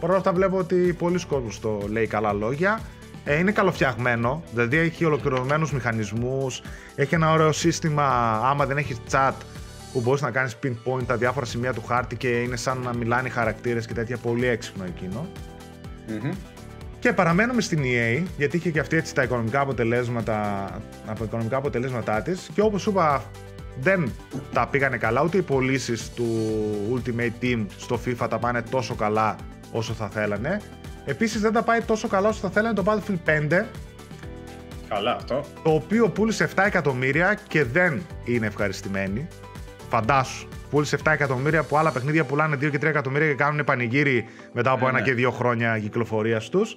[0.00, 2.80] Παρ' όλα αυτά βλέπω ότι πολλοί κόσμοι το λέει καλά λόγια.
[3.24, 6.62] Ε, είναι καλοφτιαγμένο, δηλαδή έχει ολοκληρωμένους μηχανισμούς,
[6.94, 8.06] έχει ένα ωραίο σύστημα,
[8.44, 9.32] άμα δεν έχεις chat,
[9.94, 13.28] που μπορείς να κάνεις pinpoint τα διάφορα σημεία του χάρτη και είναι σαν να μιλάνε
[13.28, 15.26] οι χαρακτήρες και τέτοια, πολύ έξυπνο εκείνο.
[16.08, 16.34] Mm-hmm.
[16.98, 20.68] Και παραμένουμε στην EA, γιατί είχε και αυτή έτσι τα οικονομικά αποτελέσματα,
[21.06, 23.24] από οικονομικά αποτελέσματά της και όπως σου είπα
[23.80, 24.12] δεν
[24.52, 26.26] τα πήγανε καλά, ούτε οι πωλήσεις του
[26.94, 29.36] Ultimate Team στο FIFA τα πάνε τόσο καλά
[29.72, 30.60] όσο θα θέλανε.
[31.04, 33.64] Επίσης δεν τα πάει τόσο καλά όσο θα θέλανε το Battlefield 5.
[34.88, 35.44] Καλά αυτό.
[35.62, 39.28] Το οποίο πούλησε 7 εκατομμύρια και δεν είναι ευχαριστημένοι.
[39.88, 40.48] Φαντάσου.
[40.70, 44.70] Πούλησε 7 εκατομμύρια που άλλα παιχνίδια πουλάνε 2 και 3 εκατομμύρια και κάνουν πανηγύρι μετά
[44.70, 45.04] από ε, ένα ναι.
[45.04, 46.76] και δύο χρόνια κυκλοφορίας τους.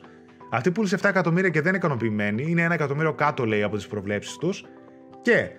[0.52, 2.46] Αυτή πούλησε 7 εκατομμύρια και δεν είναι ικανοποιημένη.
[2.48, 4.66] Είναι ένα εκατομμύριο κάτω, λέει, από τις προβλέψεις τους.
[5.22, 5.50] Και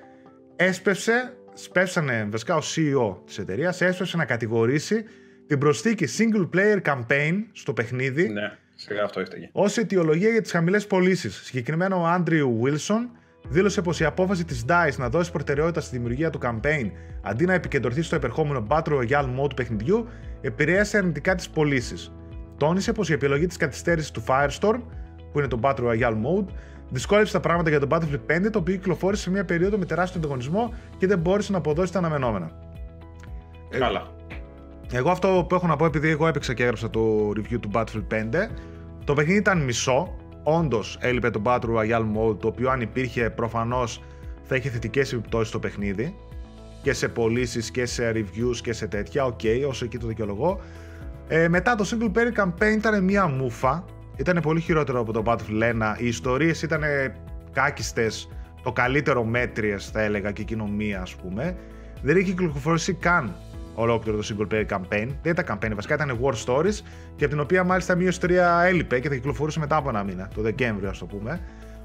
[0.57, 5.05] έσπευσε, σπεύσανε βασικά ο CEO της εταιρείας, έσπευσε να κατηγορήσει
[5.47, 8.29] την προσθήκη single player campaign στο παιχνίδι.
[8.29, 9.49] Ναι, σιγά αυτό έφταγε.
[9.53, 11.41] Ω αιτιολογία για τις χαμηλές πωλήσεις.
[11.45, 13.18] Συγκεκριμένα ο Άντριου Wilson
[13.49, 16.91] δήλωσε πως η απόφαση της DICE να δώσει προτεραιότητα στη δημιουργία του campaign
[17.23, 20.07] αντί να επικεντρωθεί στο επερχόμενο Battle Royale mode του παιχνιδιού
[20.41, 22.13] επηρέασε αρνητικά τις πωλήσεις.
[22.57, 24.81] Τόνισε πως η επιλογή της καθυστέρησης του Firestorm,
[25.33, 26.47] που είναι το Battle Royale mode,
[26.91, 30.21] δυσκόλεψε τα πράγματα για τον Battlefield 5, το οποίο κυκλοφόρησε σε μια περίοδο με τεράστιο
[30.21, 32.51] ανταγωνισμό και δεν μπόρεσε να αποδώσει τα αναμενόμενα.
[33.71, 34.07] Καλά.
[34.93, 38.15] Εγώ αυτό που έχω να πω, επειδή εγώ έπαιξα και έγραψα το review του Battlefield
[38.15, 38.49] 5,
[39.05, 40.15] το παιχνίδι ήταν μισό.
[40.43, 44.03] Όντως έλειπε το Battle Royale Mode, το οποίο αν υπήρχε προφανώς
[44.43, 46.17] θα είχε θετικές επιπτώσεις στο παιχνίδι
[46.83, 49.25] και σε πωλήσεις και σε reviews και σε τέτοια.
[49.25, 50.61] OK, okay, όσο εκεί το δικαιολογώ.
[51.29, 53.85] Ε, μετά το single player campaign ήταν μια μούφα.
[54.17, 55.95] Ήταν πολύ χειρότερο από το Battlefield 1.
[55.99, 56.83] Οι ιστορίες ήταν
[57.53, 58.29] κάκιστες,
[58.63, 61.57] το καλύτερο μέτριες θα έλεγα και κοινωνία ας πούμε.
[62.03, 63.37] Δεν είχε κυκλοφορήσει καν
[63.79, 65.09] ολόκληρο το single player campaign.
[65.23, 66.75] Δεν ήταν campaign, βασικά ήταν war stories
[67.17, 68.31] και από την οποία μάλιστα μία 3
[68.65, 71.41] έλειπε και θα κυκλοφορούσε μετά από ένα μήνα, το Δεκέμβριο ας το πούμε.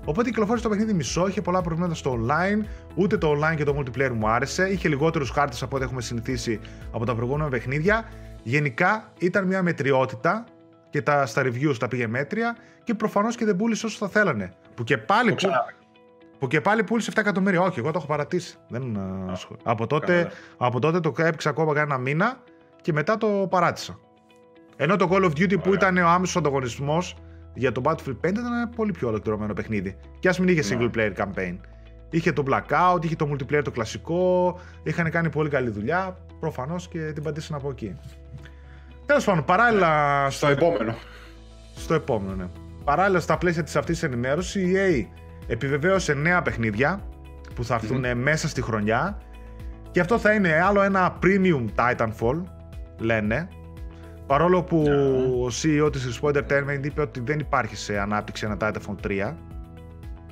[0.05, 3.77] Οπότε κυκλοφόρησε το παιχνίδι μισό, είχε πολλά προβλήματα στο online, ούτε το online και το
[3.77, 6.59] multiplayer μου άρεσε, είχε λιγότερους χάρτες από ό,τι έχουμε συνηθίσει
[6.91, 8.05] από τα προηγούμενα παιχνίδια.
[8.43, 10.45] Γενικά ήταν μια μετριότητα
[10.89, 14.53] και τα, στα reviews τα πήγε μέτρια και προφανώς και δεν πούλησε όσο θα θέλανε.
[14.75, 15.31] Που και πάλι.
[15.31, 15.37] Που,
[16.43, 17.61] Που και πάλι πούλησε 7 εκατομμύρια.
[17.61, 18.57] Όχι, εγώ το έχω παρατήσει.
[18.67, 18.99] Δεν,
[19.63, 22.43] από, τότε, από τότε το έπαιξα ακόμα ένα μήνα
[22.81, 23.99] και μετά το παράτησα.
[24.75, 27.15] Ενώ το Call of Duty που ήταν ο άμεσος ανταγωνισμός
[27.53, 29.97] για το Battlefield 5 ήταν ένα πολύ πιο ολοκληρωμένο παιχνίδι.
[30.19, 30.87] Και ας μην είχε ναι.
[30.91, 31.57] single player campaign.
[32.09, 36.17] Είχε το Blackout, είχε το multiplayer το κλασικό, είχαν κάνει πολύ καλή δουλειά.
[36.39, 37.95] Προφανώς και την πατήσαν από εκεί.
[39.05, 40.23] Τέλος πάντων, παράλληλα.
[40.23, 40.95] Ναι, στο επόμενο.
[41.75, 42.47] Στο επόμενο, ναι.
[42.83, 47.01] Παράλληλα, στα πλαίσια της αυτής ενημέρωσης, η EA επιβεβαίωσε νέα παιχνίδια
[47.55, 49.21] που θα ερθουν μέσα στη χρονιά.
[49.91, 52.43] Και αυτό θα είναι άλλο ένα premium Titanfall,
[52.99, 53.47] λένε.
[54.27, 54.83] Παρόλο που
[55.43, 59.33] ο CEO της Respawn Entertainment είπε ότι δεν υπάρχει σε ανάπτυξη ένα Titanfall 3.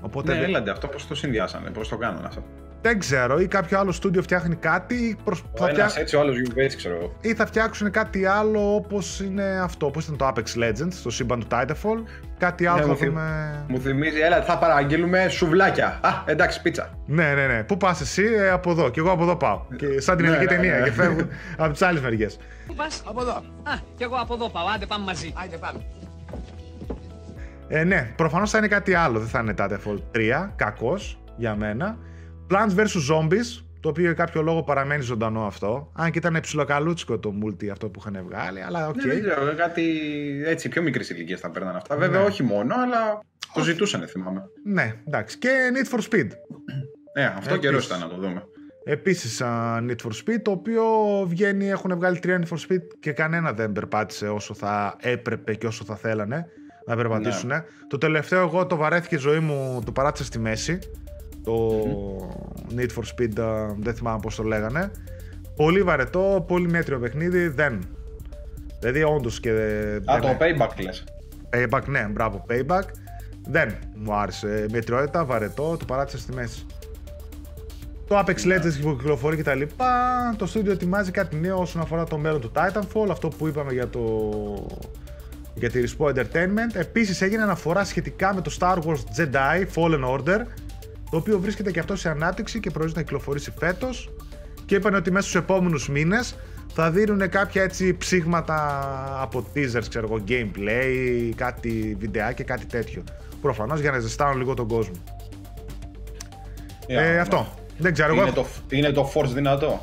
[0.01, 2.43] Οπότε ναι, έλαντε, αυτό πώς το συνδυάσανε, πώς το κάνανε αυτό;
[2.81, 4.95] Δεν ξέρω, ή κάποιο άλλο στούντιο φτιάχνει κάτι.
[4.95, 5.43] Ή προς...
[5.59, 7.15] ο ένας έτσι, ο άλλος έτσι, ξέρω εγώ.
[7.21, 11.39] Ή θα φτιάξουν κάτι άλλο όπως είναι αυτό, όπως ήταν το Apex Legends, το σύμπαν
[11.39, 12.03] του Titanfall.
[12.37, 13.65] Κάτι άλλο ναι, θα δούμε.
[13.67, 15.99] Μου θυμίζει, έλα, θα παραγγείλουμε σουβλάκια.
[16.01, 16.97] Α, εντάξει, πίτσα.
[17.05, 17.63] Ναι, ναι, ναι.
[17.63, 18.89] Πού πας εσύ, ε, από εδώ.
[18.89, 19.61] Και εγώ από εδώ πάω.
[19.75, 20.77] Και σαν την ναι, ελληνική ναι, ταινία.
[20.79, 20.83] Ναι.
[20.83, 22.37] Και φεύγουν από τις άλλες μεριές.
[22.67, 23.31] Πού πας, από εδώ.
[23.63, 24.65] Α, και εγώ από εδώ πάω.
[24.75, 25.33] Άντε, πάμε μαζί.
[25.43, 25.79] Άντε, πάμε.
[27.67, 29.19] Ε, ναι, προφανώς θα είναι κάτι άλλο.
[29.19, 30.49] Δεν θα είναι Titanfall 3.
[30.55, 31.97] Κακός για μένα.
[32.51, 33.15] Plants vs.
[33.15, 35.91] Zombies, το οποίο για κάποιο λόγο παραμένει ζωντανό αυτό.
[35.95, 38.95] Αν και ήταν ψιλοκαλούτσικο το multi αυτό που είχαν βγάλει, αλλά OK.
[38.95, 39.05] Okay.
[39.05, 39.83] Ναι, δεν ξέρω, κάτι
[40.45, 41.95] έτσι πιο μικρή ηλικία θα παίρναν αυτά.
[41.95, 42.25] Βέβαια, ναι.
[42.25, 43.19] όχι μόνο, αλλά
[43.53, 44.43] το ζητούσαν, θυμάμαι.
[44.63, 45.37] Ναι, εντάξει.
[45.37, 46.27] Και Need for Speed.
[47.15, 48.43] Ναι, αυτό καιρός ήταν να το δούμε.
[48.83, 50.83] Επίσης, uh, Need for Speed, το οποίο
[51.27, 55.67] βγαίνει, έχουν βγάλει τρία Need for Speed και κανένα δεν περπάτησε όσο θα έπρεπε και
[55.67, 56.45] όσο θα θέλανε
[56.85, 57.49] να περπατήσουν.
[57.49, 57.63] Ναι.
[57.87, 60.79] Το τελευταίο, εγώ το βαρέθηκε η ζωή μου, το παράτησα στη μέση
[61.43, 61.85] το
[62.75, 63.31] Need for Speed,
[63.79, 64.91] δεν θυμάμαι πώς το λέγανε.
[65.55, 67.81] Πολύ βαρετό, πολύ μέτριο παιχνίδι, δεν.
[68.79, 69.51] Δηλαδή όντως και...
[70.05, 71.03] Α, το Payback λες.
[71.49, 72.83] Payback, ναι, μπράβο, Payback.
[73.47, 74.65] Δεν μου άρεσε.
[74.71, 76.65] Μετριότητα, βαρετό, το παράτησα στη μέση.
[78.07, 78.55] Το Apex ναι.
[78.55, 79.91] Legends που κυκλοφορεί και τα λοιπά.
[80.37, 83.89] Το studio ετοιμάζει κάτι νέο όσον αφορά το μέλλον του Titanfall, αυτό που είπαμε για
[83.89, 83.99] το
[85.53, 86.73] για τη Respawn Entertainment.
[86.73, 90.39] Επίσης έγινε αναφορά σχετικά με το Star Wars Jedi Fallen Order
[91.11, 94.09] το οποίο βρίσκεται και αυτό σε ανάπτυξη και προορίζεται να κυκλοφορήσει φέτος.
[94.65, 96.35] Και είπαν ότι μέσα στους επόμενους μήνες
[96.73, 98.87] θα δίνουν κάποια έτσι ψήγματα
[99.21, 103.03] από teasers, ξέρω εγώ, gameplay, κάτι βιντεάκια, κάτι τέτοιο.
[103.41, 104.93] Προφανώς για να ζεστάνουν λίγο τον κόσμο.
[106.87, 107.53] ε, αυτό.
[107.77, 108.13] Δεν ξέρω.
[108.13, 108.31] Είναι, εγώ...
[108.33, 109.79] το, είναι το Force δυνατό;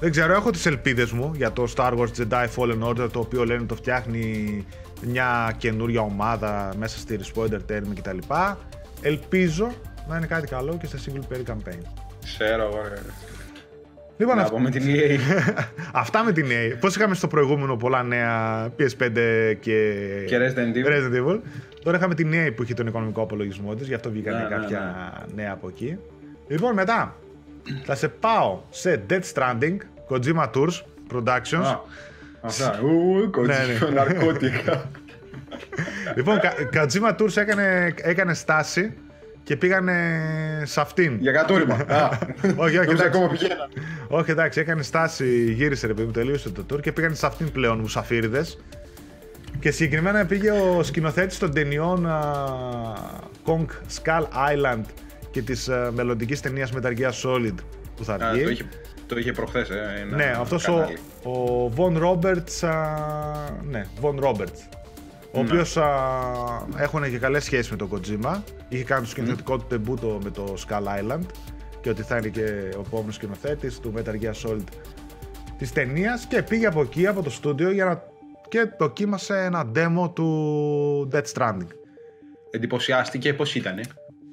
[0.00, 3.44] Δεν ξέρω, έχω τις ελπίδες μου για το Star Wars Jedi Fallen Order το οποίο
[3.44, 4.64] λένε το φτιάχνει
[5.02, 8.18] μια καινούρια ομάδα μέσα στη Respawn Entertainment κτλ.
[9.00, 9.72] Ελπίζω
[10.08, 11.80] να είναι κάτι καλό και σε single player campaign.
[12.24, 12.80] Ξέρω εγώ.
[14.16, 14.50] Λοιπόν, αυ...
[14.58, 15.18] με την EA.
[15.92, 16.76] Αυτά με την EA.
[16.80, 19.10] Πώς είχαμε στο προηγούμενο πολλά νέα PS5
[19.60, 19.92] και,
[20.26, 20.88] και Resident, Evil.
[20.88, 21.40] Resident Evil.
[21.82, 24.48] Τώρα είχαμε την EA που είχε τον οικονομικό απολογισμό της, γι' αυτό βγήκαν ναι, ναι,
[24.48, 25.42] κάποια ναι.
[25.42, 25.98] νέα από εκεί.
[26.48, 27.16] Λοιπόν, μετά
[27.84, 29.76] θα σε πάω σε Dead Stranding,
[30.08, 31.76] Kojima Tours Productions.
[32.40, 32.80] Αυτά.
[32.82, 34.90] Ου, Kojima, ναρκώτικα.
[36.16, 36.38] λοιπόν,
[36.72, 38.94] Kojima Tours έκανε, έκανε στάση
[39.46, 40.22] και πήγανε
[40.64, 41.16] σε αυτήν.
[41.20, 41.74] Για κατούριμα.
[42.64, 42.90] όχι, όχι.
[42.90, 43.04] Εντάξει.
[43.06, 43.30] ακόμα
[44.08, 47.52] Όχι, εντάξει, έκανε στάση, γύρισε ρε παιδί μου, τελείωσε το tour και πήγανε σε αυτήν
[47.52, 48.58] πλέον μουσαφίριδες.
[49.60, 52.08] Και συγκεκριμένα πήγε ο σκηνοθέτης των ταινιών
[53.46, 53.66] Kong
[54.02, 54.84] Skull Island
[55.30, 57.54] και της uh, μελλοντικής ταινίας Metal Solid
[57.96, 58.42] που θα βγει.
[58.42, 58.64] το είχε,
[59.06, 60.88] το είχε προχθές, ε, Ναι, αυτός ο,
[61.30, 62.68] ο Von Roberts.
[63.70, 64.75] ναι, Von Roberts
[65.36, 65.76] ο οποίος
[66.76, 68.40] έχουν και καλές σχέσεις με τον Kojima.
[68.68, 71.26] Είχε κάνει το σκηνοθετικό του τεμπούτο με το Skull Island
[71.80, 74.64] και ότι θα είναι και ο επόμενος σκηνοθέτης του Metal Gear Solid
[75.58, 78.02] της ταινίας και πήγε από εκεί, από το στούντιο για να...
[78.48, 81.68] και δοκίμασε ένα demo του Death Stranding.
[82.50, 83.80] Εντυπωσιάστηκε πώς ήτανε.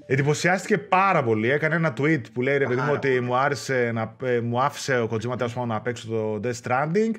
[0.05, 1.51] Εντυπωσιάστηκε πάρα πολύ.
[1.51, 4.99] Έκανε ένα tweet που λέει ρε παιδί μου ότι μου, άρεσε να, ε, μου άφησε
[4.99, 7.11] ο Kojima τέλος να παίξω το Death Stranding.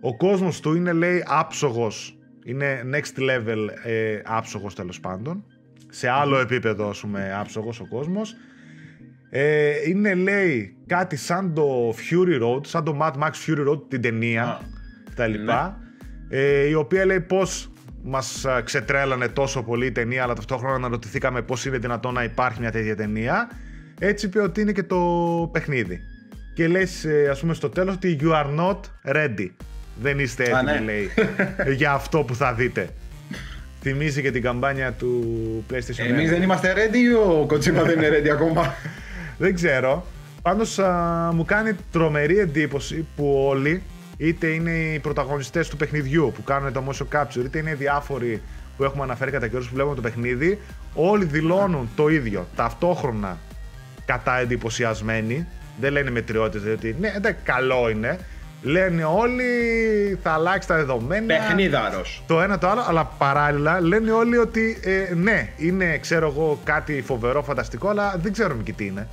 [0.00, 2.15] Ο κόσμος του είναι λέει άψογος
[2.46, 5.44] είναι next level ε, άψογος τέλος πάντων.
[5.90, 8.34] Σε άλλο επίπεδο, ας πούμε, άψογος ο κόσμος.
[9.30, 14.00] Ε, είναι, λέει, κάτι σαν το Fury Road, σαν το Mad Max Fury Road, την
[14.00, 14.60] ταινία,
[15.14, 15.80] τα λοιπά.
[16.28, 16.38] Ναι.
[16.38, 21.66] Ε, η οποία λέει πώς μας ξετρέλανε τόσο πολύ η ταινία, αλλά ταυτόχρονα αναρωτηθήκαμε πώς
[21.66, 23.50] είναι δυνατόν να υπάρχει μια τέτοια ταινία.
[23.98, 25.00] Έτσι είπε ότι είναι και το
[25.52, 26.00] παιχνίδι.
[26.54, 28.80] Και λες, ε, ας πούμε, στο τέλος ότι you are not
[29.14, 29.48] ready.
[30.00, 30.80] Δεν είστε έτοιμοι, ναι.
[30.80, 31.10] λέει,
[31.74, 32.88] για αυτό που θα δείτε.
[33.80, 38.08] Θυμίζει και την καμπάνια του PlayStation Εμείς δεν είμαστε ready ή ο Kojima δεν είναι
[38.08, 38.74] ready ακόμα.
[39.38, 40.06] δεν ξέρω.
[40.42, 40.80] Πάντως
[41.32, 43.82] μου κάνει τρομερή εντύπωση που όλοι,
[44.16, 48.42] είτε είναι οι πρωταγωνιστές του παιχνιδιού που κάνουν το motion capture, είτε είναι οι διάφοροι
[48.76, 50.58] που έχουμε αναφέρει κατά καιρούς που βλέπουμε το παιχνίδι,
[50.94, 53.38] όλοι δηλώνουν το ίδιο, ταυτόχρονα
[54.04, 55.46] κατά εντυπωσιασμένοι.
[55.80, 58.18] Δεν λένε μετριότητες, διότι ναι, εντάξει, καλό είναι.
[58.62, 59.44] Λένε όλοι
[60.22, 61.26] θα αλλάξει τα δεδομένα.
[61.26, 62.02] Παιχνίδαρο.
[62.26, 67.02] Το ένα το άλλο, αλλά παράλληλα λένε όλοι ότι ε, ναι, είναι ξέρω εγώ κάτι
[67.06, 69.08] φοβερό, φανταστικό, αλλά δεν ξέρουμε και τι είναι.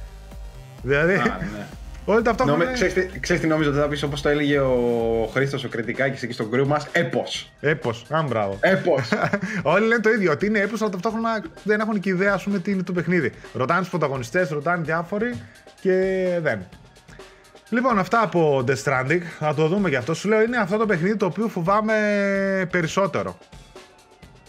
[0.84, 1.14] Δηλαδή,
[1.56, 1.66] ναι.
[2.06, 2.64] όλοι ταυτόχρονα.
[2.64, 2.74] Νομι...
[2.74, 6.24] Ξέρεις, τι- ξέρεις τι νόμιζα ότι θα πεις όπως το έλεγε ο Χρήστος ο Κριτικάκης
[6.24, 7.52] εκεί στο γκρουπ μας, έπος.
[7.60, 8.58] Έπος, αν μπράβο.
[8.62, 9.10] Έπος.
[9.74, 12.60] Όλοι λένε το ίδιο, ότι είναι έπος, αλλά ταυτόχρονα δεν έχουν και ιδέα, ας πούμε,
[12.60, 13.32] τι είναι το παιχνίδι.
[13.54, 15.34] Ρωτάνε τους πρωταγωνιστές, ρωτάνε διάφοροι
[15.82, 16.66] και δεν.
[17.74, 19.22] Λοιπόν, αυτά από Death Stranding.
[19.40, 20.14] Θα το δούμε γι' αυτό.
[20.14, 21.98] Σου λέω, είναι αυτό το παιχνίδι το οποίο φοβάμαι
[22.72, 23.38] περισσότερο.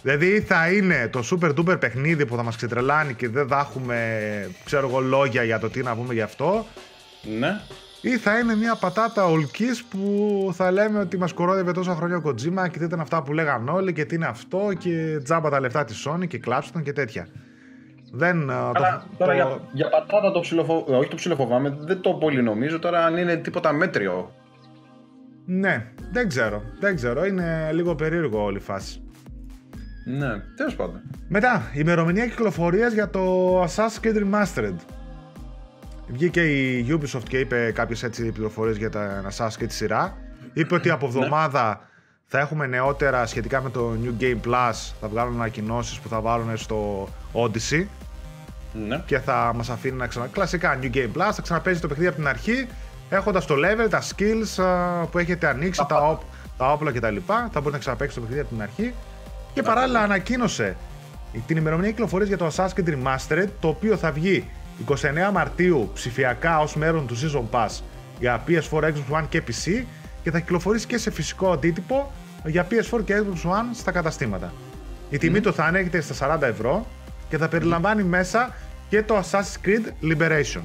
[0.02, 3.98] Δηλαδή θα είναι το super duper παιχνίδι που θα μας ξετρελάνει και δεν θα έχουμε,
[4.64, 6.66] ξέρω εγώ, λόγια για το τι να πούμε γι' αυτό.
[7.38, 7.60] ναι.
[8.00, 12.22] Ή θα είναι μια πατάτα ολκής που θα λέμε ότι μας κορόδευε τόσα χρόνια ο
[12.24, 15.60] Kojima και τι ήταν αυτά που λέγαν όλοι και τι είναι αυτό και τζάμπα τα
[15.60, 17.28] λεφτά της Sony και κλάψτε τον και τέτοια.
[18.16, 18.50] Δεν...
[18.50, 20.84] ε, Αλλά το, τώρα το- για, για πατάτα το ψιλοφο...
[20.88, 24.34] όχι το ψιλοφοβάμαι, δεν το πολύ νομίζω τώρα αν είναι τίποτα μέτριο.
[25.46, 26.62] Ναι, δεν ξέρω.
[26.80, 27.24] Δεν ξέρω.
[27.24, 29.02] Είναι λίγο περίεργο όλη η φάση.
[30.06, 31.00] Ναι, τέλος πάντων.
[31.28, 34.74] Μετά, ημερομηνία κυκλοφορίας για το Assassin's Creed Remastered.
[36.06, 40.16] Βγήκε η Ubisoft και είπε κάποιες έτσι πληροφορίες για τα Assassin's Creed σειρά.
[40.52, 41.80] Είπε ότι από εβδομάδα
[42.26, 44.92] θα έχουμε νεότερα σχετικά με το New Game Plus.
[45.00, 47.84] Θα βγάλουν ανακοινώσεις που θα βάλουν στο Odyssey
[48.88, 49.02] Ναι.
[49.06, 50.26] και θα μας αφήνει να ξανα...
[50.26, 52.66] Κλασικά New Game Plus, θα ξαναπέζει το παιχνίδι από την αρχή
[53.08, 56.20] έχοντας το level, τα skills α, που έχετε ανοίξει, τα, όπ,
[56.56, 57.16] τα όπλα κτλ.
[57.26, 58.94] Θα μπορείτε να ξαναπέξει το παιχνίδι από την αρχή.
[59.54, 60.76] Και παράλληλα ανακοίνωσε
[61.46, 64.48] την ημερομηνία κυκλοφορίας για το Assassin's Creed Remastered, το οποίο θα βγει
[64.88, 64.94] 29
[65.32, 67.80] Μαρτίου ψηφιακά ως μέρος του Season Pass
[68.18, 69.84] για PS4, Xbox One και PC
[70.22, 72.12] και θα κυκλοφορήσει και σε φυσικό αντίτυπο
[72.44, 74.52] για PS4 και Xbox One στα καταστήματα.
[75.10, 76.86] Η τιμή του θα ανέχεται στα 40 ευρώ
[77.28, 78.54] και θα περιλαμβάνει μέσα
[78.94, 80.60] και το Assassin's Creed Liberation.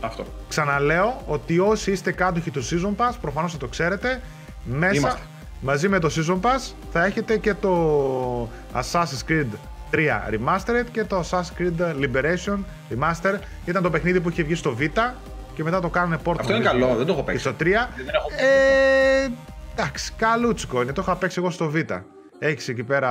[0.00, 0.24] Αυτό.
[0.48, 4.20] Ξαναλέω ότι όσοι είστε κάτοχοι του Season Pass, προφανώς θα το ξέρετε,
[4.64, 5.20] μέσα Είμαστε.
[5.60, 9.46] μαζί με το Season Pass θα έχετε και το Assassin's Creed
[9.90, 9.96] 3
[10.30, 12.58] Remastered και το Assassin's Creed Liberation
[12.90, 13.34] Remaster.
[13.64, 15.12] Ήταν το παιχνίδι που είχε βγει στο Vita
[15.54, 17.40] και μετά το κάνουν port Αυτό είναι νομίζω, καλό, δεν το έχω και παίξει.
[17.42, 17.54] στο 3.
[17.62, 17.66] Δεν
[18.14, 19.28] έχω Ε,
[19.76, 20.92] εντάξει, καλούτσικο είναι.
[20.92, 22.00] Το είχα παίξει εγώ στο Vita.
[22.46, 23.10] Έχεις εκεί πέρα.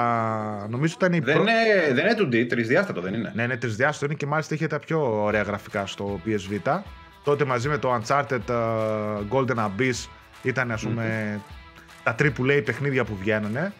[0.69, 1.49] Νομίζω ήταν η Δεν πρώτη.
[1.51, 3.31] είναι, δεν είναι 2D, τρισδιάστατο δεν είναι.
[3.35, 6.79] Ναι, είναι τρισδιάστατο είναι και μάλιστα είχε τα πιο ωραία γραφικά στο PS Vita.
[7.23, 10.07] Τότε μαζί με το Uncharted uh, Golden Abyss
[10.43, 11.39] ήταν ας πούμε
[12.03, 13.73] τα AAA παιχνίδια που βγαίνανε.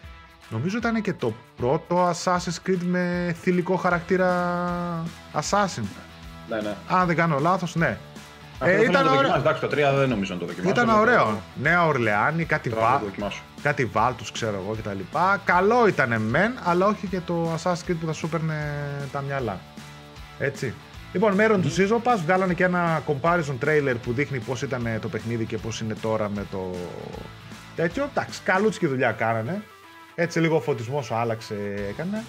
[0.48, 4.32] Νομίζω ήταν και το πρώτο Assassin's Creed με θηλυκό χαρακτήρα
[5.34, 5.82] Assassin.
[6.48, 6.74] Ναι, ναι.
[6.88, 7.96] Αν δεν κάνω λάθος, ναι.
[8.58, 9.20] Αυτό Ε, θέλω να ήταν το ωραίο.
[9.20, 9.40] δοκιμάσω.
[9.40, 10.70] Εντάξει, το 3 δεν νομίζω να το δοκιμάσω.
[10.70, 11.24] Ήταν αλλά ωραίο.
[11.24, 12.76] το- Νέα Ορλεάνη, κάτι, το
[13.66, 14.08] άλλο βα...
[14.08, 14.32] το δοκιμάσω.
[14.32, 15.18] κάτι βάλτους ξέρω εγώ κτλ.
[15.44, 18.56] Καλό ήταν μεν, αλλά όχι και το Assassin's Creed που θα σου έπαιρνε
[19.12, 19.60] τα μυαλά.
[20.38, 20.74] Έτσι.
[21.12, 25.08] Λοιπόν, μέρον του Season Pass βγάλανε και ένα comparison trailer που δείχνει πώς ήταν το
[25.08, 26.74] παιχνίδι και πώς είναι τώρα με το
[27.76, 28.08] τέτοιο.
[28.10, 29.62] Εντάξει, καλούτσικη δουλειά κάνανε.
[30.14, 31.54] Έτσι λίγο ο φωτισμός άλλαξε,
[31.88, 32.24] έκανε.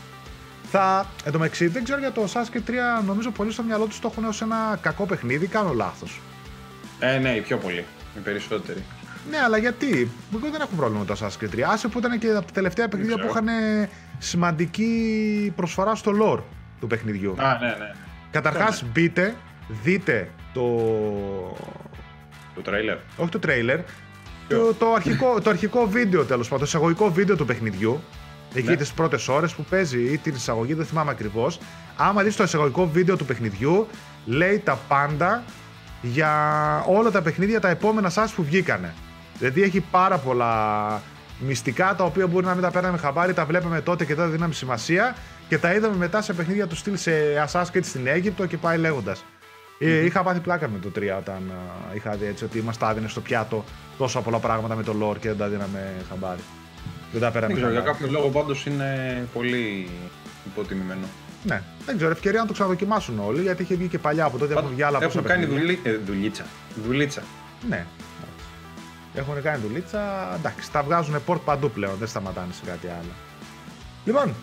[0.72, 3.86] Θα, εν τω μεταξύ, δεν ξέρω για το Assassin's Creed 3, νομίζω πολύ στο μυαλό
[3.86, 6.22] τους το έχουν ως ένα κακό παιχνίδι, κάνω λάθος.
[7.00, 7.86] Ε, ναι, οι πιο πολλοί.
[8.18, 8.84] Οι περισσότεροι.
[9.30, 11.62] Ναι, αλλά γιατί; Εγώ δεν έχω πρόβλημα με το Assassin's Creed 3.
[11.72, 13.44] Άσε που ήταν και από τα τελευταία παιχνίδια που ξέρω.
[13.46, 16.40] είχαν σημαντική προσφορά στο lore
[16.80, 17.36] του παιχνιδιού.
[17.38, 17.92] Α, ναι, ναι.
[18.32, 19.36] Καταρχάς μπείτε,
[19.84, 20.62] δείτε το...
[22.56, 22.98] Το τρέιλερ.
[23.18, 23.80] όχι το trailer,
[24.48, 28.02] το, το, αρχικό, το αρχικό βίντεο τέλος πάντων, το εισαγωγικό βίντεο του παιχνιδιού,
[28.54, 28.76] εκεί Ναι.
[28.76, 31.60] τις πρώτες ώρες που παίζει ή την εισαγωγή, δεν θυμάμαι ακριβώς.
[31.98, 33.88] Άμα δεις το εισαγωγικό βίντεο του παιχνιδιού,
[34.26, 35.44] λέει τα πάντα
[36.02, 36.32] για
[36.88, 38.94] όλα τα παιχνίδια τα επόμενα σας που βγήκανε.
[39.40, 41.02] Δηλαδή έχει πάρα πολλά
[41.40, 44.54] μυστικά τα οποία μπορεί να μην τα παίρναμε χαμπάρι, τα βλέπαμε τότε και δεν δίναμε
[44.54, 45.16] σημασία
[45.48, 47.12] και τα είδαμε μετά σε παιχνίδια του στυλ σε
[47.52, 49.26] Assassin's Creed στην Αίγυπτο και πάει λέγοντας.
[49.80, 52.90] Ε, είχα πάθει πλάκα με το 3 όταν α, είχα δει έτσι ότι μας τα
[52.90, 53.64] έδινε στο πιάτο
[53.98, 56.40] τόσα πολλά πράγματα με το lore και δεν τα δίναμε χαμπάρι.
[57.12, 57.98] Δεν τα πέραμε Δεν ξέρω, για χαμπάρι.
[58.00, 59.90] κάποιο λόγο πάντως είναι πολύ
[60.46, 61.06] υποτιμημένο.
[61.44, 64.54] Ναι, δεν ξέρω, ευκαιρία να το ξαναδοκιμάσουν όλοι γιατί είχε βγει και παλιά από τότε
[64.54, 65.78] έχουν βγει άλλα πόσα Έχουν κάνει παιχνίδια.
[65.84, 65.96] δουλί...
[65.96, 66.46] ε, δουλίτσα.
[66.88, 67.22] Δουλίτσα.
[67.70, 67.86] Ναι.
[69.16, 70.34] Έχουν κάνει δουλίτσα.
[70.36, 71.96] Εντάξει, τα βγάζουν port παντού πλέον.
[71.98, 73.12] Δεν σταματάνε σε κάτι άλλο.
[74.06, 74.34] Λοιπόν,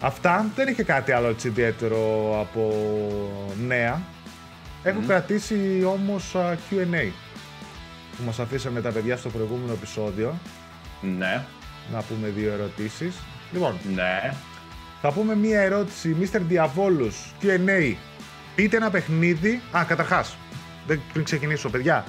[0.00, 0.46] αυτά.
[0.54, 1.98] Δεν είχε κάτι άλλο έτσι ιδιαίτερο
[2.40, 2.72] από
[3.66, 4.00] νέα.
[4.82, 7.10] Έχω κρατήσει όμως α, Q&A
[8.16, 10.38] που μας αφήσαμε τα παιδιά στο προηγούμενο επεισόδιο.
[11.00, 11.44] Ναι,
[11.92, 13.14] Να πούμε δύο ερωτήσεις.
[13.52, 14.34] Λοιπόν, ναι.
[15.02, 16.16] θα πούμε μία ερώτηση.
[16.20, 16.40] Mr.
[16.52, 17.94] Diavolus, Q&A.
[18.54, 19.60] Πείτε ένα παιχνίδι.
[19.76, 20.36] Α, καταρχάς.
[21.12, 22.04] Πριν ξεκινήσω, παιδιά.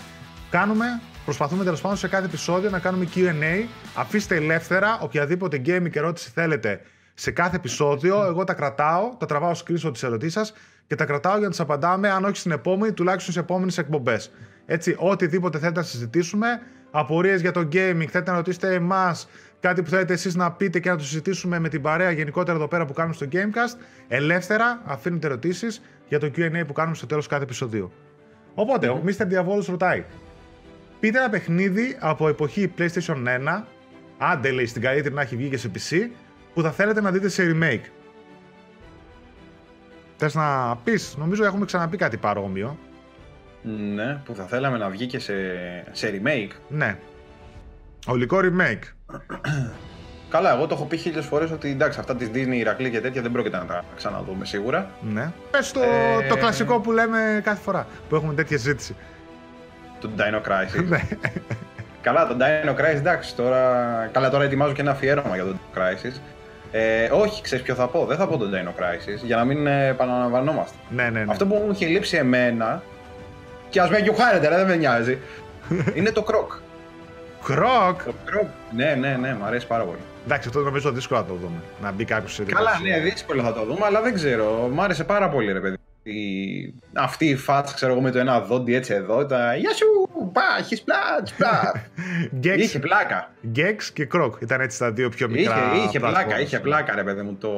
[0.49, 3.67] Κάνουμε, προσπαθούμε τέλος πάντων σε κάθε επεισόδιο να κάνουμε QA.
[3.95, 6.81] Αφήστε ελεύθερα οποιαδήποτε gaming ερώτηση θέλετε
[7.13, 8.25] σε κάθε επεισόδιο.
[8.25, 10.53] Εγώ τα κρατάω, τα τραβάω screenshot τι ερωτήσει σας
[10.87, 14.31] και τα κρατάω για να τι απαντάμε, αν όχι στην επόμενη, τουλάχιστον σε επόμενες εκπομπές.
[14.65, 19.27] Έτσι, οτιδήποτε θέλετε να συζητήσουμε, απορίες για το gaming, θέλετε να ρωτήσετε εμάς,
[19.59, 22.67] κάτι που θέλετε εσείς να πείτε και να το συζητήσουμε με την παρέα γενικότερα εδώ
[22.67, 27.27] πέρα που κάνουμε στο Gamecast, ελεύθερα αφήνετε ερωτήσεις για το QA που κάνουμε στο τέλος
[27.27, 27.91] κάθε επεισοδίου.
[28.53, 29.21] Οπότε, ο Mr.
[29.21, 30.03] Diavolos ρωτάει,
[31.01, 33.63] πείτε ένα παιχνίδι από εποχή PlayStation 1,
[34.17, 36.09] άντε λέει στην καλύτερη να έχει βγει και σε PC,
[36.53, 37.89] που θα θέλετε να δείτε σε remake.
[40.17, 42.77] Θες να πεις, νομίζω έχουμε ξαναπεί κάτι παρόμοιο.
[43.95, 45.33] Ναι, που θα θέλαμε να βγει και σε,
[45.91, 46.51] σε remake.
[46.67, 46.97] Ναι.
[48.07, 48.83] Ολικό remake.
[50.29, 53.21] Καλά, εγώ το έχω πει χίλιες φορές ότι εντάξει, αυτά της Disney, Ηρακλή και τέτοια
[53.21, 54.89] δεν πρόκειται να τα ξαναδούμε σίγουρα.
[55.01, 55.31] Ναι.
[55.51, 58.95] Πες το, Ε, το κλασικό που λέμε κάθε φορά που έχουμε τέτοια ζήτηση.
[60.01, 60.83] Το Dino Crisis.
[60.87, 61.01] Ναι.
[62.01, 65.77] Καλά, το Dino Crisis, εντάξει, τώρα, καλά, τώρα ετοιμάζω και ένα αφιέρωμα για το Dino
[65.79, 66.19] Crisis.
[66.71, 69.67] Ε, όχι, ξέρεις ποιο θα πω; Δεν θα πω το Dino Crisis για να μην
[69.67, 70.75] ε, επαναλαμβανόμαστε.
[70.89, 71.25] ναι, ναι, ναι.
[71.31, 72.83] Αυτό που μου έχει λείψει εμένα.
[73.69, 75.17] Και ας με γιουχάρετε, ρε, δεν με νοιάζει.
[75.95, 76.59] είναι το Croc.
[77.45, 78.03] Κροκ!
[78.03, 78.47] Το Croc.
[78.75, 79.97] Ναι, ναι, ναι, μου αρέσει πάρα πολύ.
[80.25, 81.57] Εντάξει, αυτό νομίζω δύσκολο να το δούμε.
[81.81, 82.97] Να μπει κάποιος σε Καλά, διαδικασία.
[83.03, 84.69] ναι, δύσκολο θα το δούμε, αλλά δεν ξέρω.
[84.73, 85.75] Μ' άρεσε πάρα πολύ, ρε παιδί.
[86.03, 86.73] Η...
[86.93, 89.25] Αυτή η φάτσα, ξέρω εγώ, με το ένα δόντι έτσι εδώ.
[89.25, 89.55] Τα...
[89.55, 89.85] Γεια σου!
[90.31, 91.75] Πά, έχεις πλάτ, πλάτ.
[92.43, 93.33] Gex, είχε πλάκα.
[93.55, 95.71] Gex και Κροκ ήταν έτσι τα δύο πιο μικρά.
[95.73, 96.41] Είχε, είχε πλάκα, platforms.
[96.41, 97.35] είχε πλάκα, ρε παιδί μου.
[97.35, 97.49] Το...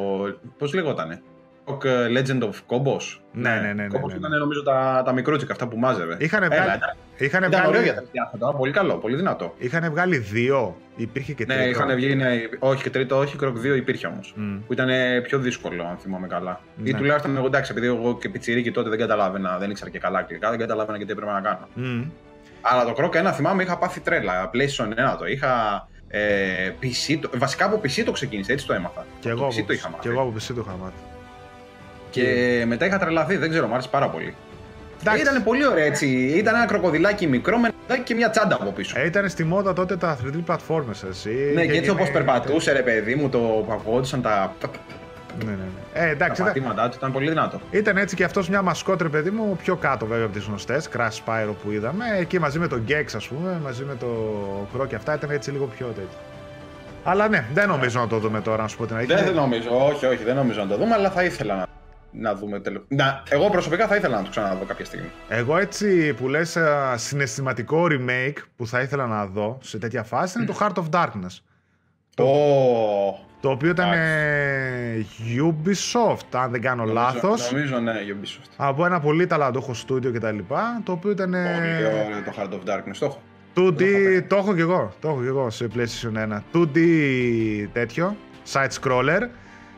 [0.58, 1.22] Πώς λεγότανε;
[1.66, 3.20] Rock ε, Legend of Combos.
[3.32, 4.20] Ναι, ναι, ναι, ναι, Combos ναι, ναι.
[4.28, 6.16] ήταν νομίζω τα, τα μικρούτσικα αυτά που μάζευε.
[6.20, 9.16] Είχανε Έλα, βγάλει- ήταν, Είχαν ήταν ωραίο βγάλει, για τα παιδιά αυτά, πολύ καλό, πολύ
[9.16, 9.54] δυνατό.
[9.58, 10.76] είχαν βγάλει δύο.
[10.96, 11.70] Υπήρχε και Ναι, τρίτο.
[11.70, 14.34] είχαν βγει, ναι, όχι και τρίτο, όχι, Croc 2 υπήρχε όμως.
[14.36, 14.58] Μμ.
[14.68, 14.90] Που ήταν
[15.24, 16.60] πιο δύσκολο, αν θυμάμαι καλά.
[16.84, 16.98] Ή Ναι.
[16.98, 20.50] τουλάχιστον εγώ εντάξει, επειδή εγώ και πιτσιρίκι τότε δεν καταλάβαινα, δεν ήξερα και καλά αγγλικά,
[20.50, 21.68] δεν καταλάβαινα και τι έπρεπε να κάνω.
[21.74, 22.02] Μμ.
[22.62, 24.50] Αλλά το Croc 1 θυμάμαι είχα πάθει τρέλα.
[24.54, 25.88] PlayStation 1 το είχα.
[26.08, 29.06] Ε, PC, το, βασικά από PC το ξεκίνησε, έτσι το έμαθα.
[29.20, 30.02] Και Από εγώ, το PC από, το είχα μάθει.
[30.02, 30.94] και εγώ από PC το είχα μάθει.
[32.14, 34.36] Και μετά είχα τρελαθεί, δεν ξέρω, μου άρεσε πάρα πολύ.
[35.02, 35.22] Εντάξει.
[35.22, 36.08] Ήταν πολύ ωραίο έτσι.
[36.36, 39.00] Ήταν ένα κροκοδιλάκι μικρό με ένα παιδάκι και μια τσάντα από πίσω.
[39.00, 41.52] Ε, ήταν στη μόδα τότε τα 3D platformers, εσύ.
[41.56, 44.56] ναι, και έτσι όπως είναι- περπατούσε, ρε παιδί μου, το παγόντουσαν τα,
[45.46, 45.58] Ναι, ναι, ναι.
[45.94, 47.60] Ε, τα εντάξει, ήταν, πατήματά του, ήταν πολύ δυνατό.
[47.72, 50.90] ήταν έτσι και αυτός μια μασκότ, ρε παιδί μου, πιο κάτω βέβαια από τις γνωστές.
[50.98, 52.06] Crash Spyro που είδαμε.
[52.20, 54.08] Εκεί μαζί με τον Gex, ας πούμε, μαζί με το
[54.78, 56.18] Croc και αυτά ήταν έτσι λίγο πιο τέτοιο.
[57.04, 59.16] Αλλά ναι, δεν νομίζω να το δούμε τώρα, να σου πω την αλήθεια.
[59.16, 61.66] Δεν, δεν νομίζω, όχι, όχι, δεν νομίζω να το δούμε, αλλά θα ήθελα να,
[62.14, 62.86] να δούμε τελο...
[62.88, 65.08] να, Εγώ προσωπικά θα ήθελα να το ξαναδώ κάποια στιγμή.
[65.30, 70.38] Εγώ έτσι που λες α, συναισθηματικό remake που θα ήθελα να δω σε τέτοια φάση
[70.38, 71.38] είναι το Heart of Darkness.
[72.16, 72.26] Το...
[73.42, 75.06] Το οποίο ήταν ε,
[75.38, 77.52] Ubisoft, αν δεν κάνω λάθος.
[77.52, 78.50] Νομίζω, ναι, Ubisoft.
[78.58, 80.38] Από ένα πολύ ταλαντούχο στούντιο κτλ.
[80.84, 81.32] Το οποίο ήταν.
[81.32, 83.22] Πολύ ε, ωραίο το Heart of Darkness, το έχω.
[83.56, 83.84] 2D.
[84.28, 84.94] Το έχω κι εγώ.
[85.00, 86.60] Το έχω κι εγώ σε PlayStation 1.
[86.60, 86.78] 2D
[87.74, 88.16] τέτοιο.
[88.54, 89.22] Side scroller.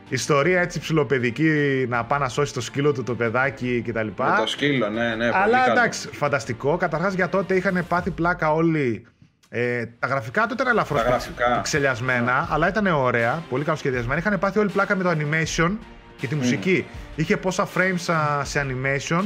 [0.08, 1.50] Ιστορία έτσι ψηλοπαιδική
[1.88, 4.06] να πάει να σώσει το σκύλο του το παιδάκι κτλ.
[4.06, 5.30] Με το σκύλο, ναι, ναι.
[5.30, 5.72] πολύ Αλλά καλό.
[5.72, 6.76] εντάξει, φανταστικό.
[6.76, 9.06] Καταρχάς για τότε είχαν πάθει πλάκα όλοι.
[9.48, 11.60] Ε, τα γραφικά του ήταν ελαφρώς Τα γραφικά.
[11.62, 14.18] ξελιασμένα, αλλά ήταν ωραία, πολύ καλοσχεδιασμένα.
[14.20, 15.70] Είχαν πάθει όλη πλάκα με το animation
[16.16, 16.86] και τη μουσική.
[17.16, 19.22] Είχε πόσα frames α, σε animation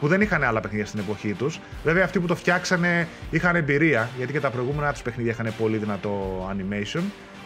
[0.00, 1.60] που δεν είχαν άλλα παιχνίδια στην εποχή τους.
[1.84, 5.76] Βέβαια, αυτοί που το φτιάξανε είχαν εμπειρία, γιατί και τα προηγούμενα τους παιχνίδια είχαν πολύ
[5.76, 7.02] δυνατό animation.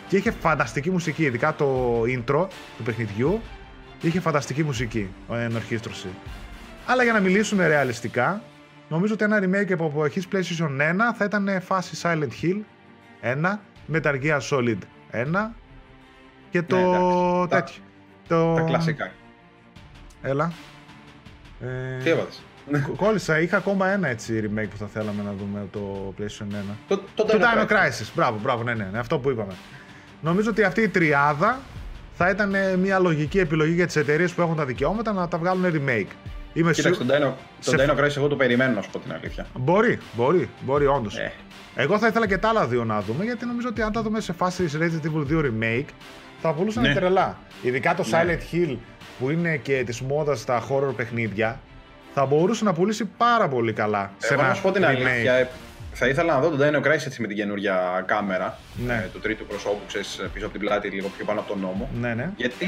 [0.08, 3.40] Και είχε φανταστική μουσική, ειδικά το intro του παιχνιδιού.
[4.02, 6.08] Είχε φανταστική μουσική, ε, ενορχήστρωση.
[6.86, 8.42] Αλλά για να μιλήσουμε ρεαλιστικά,
[8.88, 12.60] νομίζω ότι ένα remake από εποχή PlayStation 1 θα ήταν φάση Silent Hill
[13.22, 13.58] 1,
[13.92, 14.78] Metal Gear Solid
[15.12, 15.54] 1
[16.50, 17.48] και το Ναι, εντάξει.
[17.48, 17.82] Τα- τέτοιο.
[18.28, 18.54] Το...
[18.54, 19.10] Τα κλασικά.
[20.22, 20.52] Έλα.
[21.60, 22.42] Ε, Τι έβαλες;
[22.86, 26.42] κο- Κόλλησα, είχα ακόμα ένα έτσι remake που θα θέλαμε να δούμε από το PlayStation
[26.72, 26.76] 1.
[26.88, 28.10] Το, το, Το Dino Crisis.
[28.14, 29.52] Μπράβο, μπράβο, ναι, ναι, ναι, αυτό που είπαμε.
[30.20, 31.58] Νομίζω ότι αυτή η τριάδα
[32.14, 35.38] θα ήταν ε, μια λογική επιλογή για τις εταιρείες που έχουν τα δικαιώματα να τα
[35.38, 36.06] βγάλουν remake.
[36.52, 38.98] Είμαι Κοίταξε, σίγου- τον Dino, σε- τον Dino Crisis εγώ το περιμένω, να σου πω
[38.98, 39.46] την αλήθεια.
[39.58, 41.18] Μπορεί, μπορεί, μπορεί όντως.
[41.18, 41.32] Ε,
[41.76, 44.20] Εγώ θα ήθελα και τα άλλα δύο να δούμε, γιατί νομίζω ότι αν τα δούμε
[44.20, 45.84] σε φάση Resident Evil 2 Remake,
[46.40, 46.94] θα πουλούσαν Ναι.
[46.94, 47.38] τρελά.
[47.62, 48.22] Ειδικά το Ναι.
[48.22, 48.76] Silent Hill,
[49.18, 51.60] που είναι και της μόδας στα horror παιχνίδια,
[52.14, 54.10] θα μπορούσε να πουλήσει πάρα πολύ καλά.
[54.18, 54.86] σε εγώ ένα να σου πω την remake.
[54.86, 55.48] αλήθεια, ε,
[55.92, 58.58] θα ήθελα να δω τον Dino Crisis έτσι με την καινούργια κάμερα.
[58.86, 58.94] Ναι.
[58.94, 61.88] ε, του τρίτου προσώπου, ξέρεις, πίσω από την πλάτη, λίγο πιο πάνω από τον νόμο.
[62.00, 62.30] Ναι, ναι.
[62.36, 62.66] Γιατί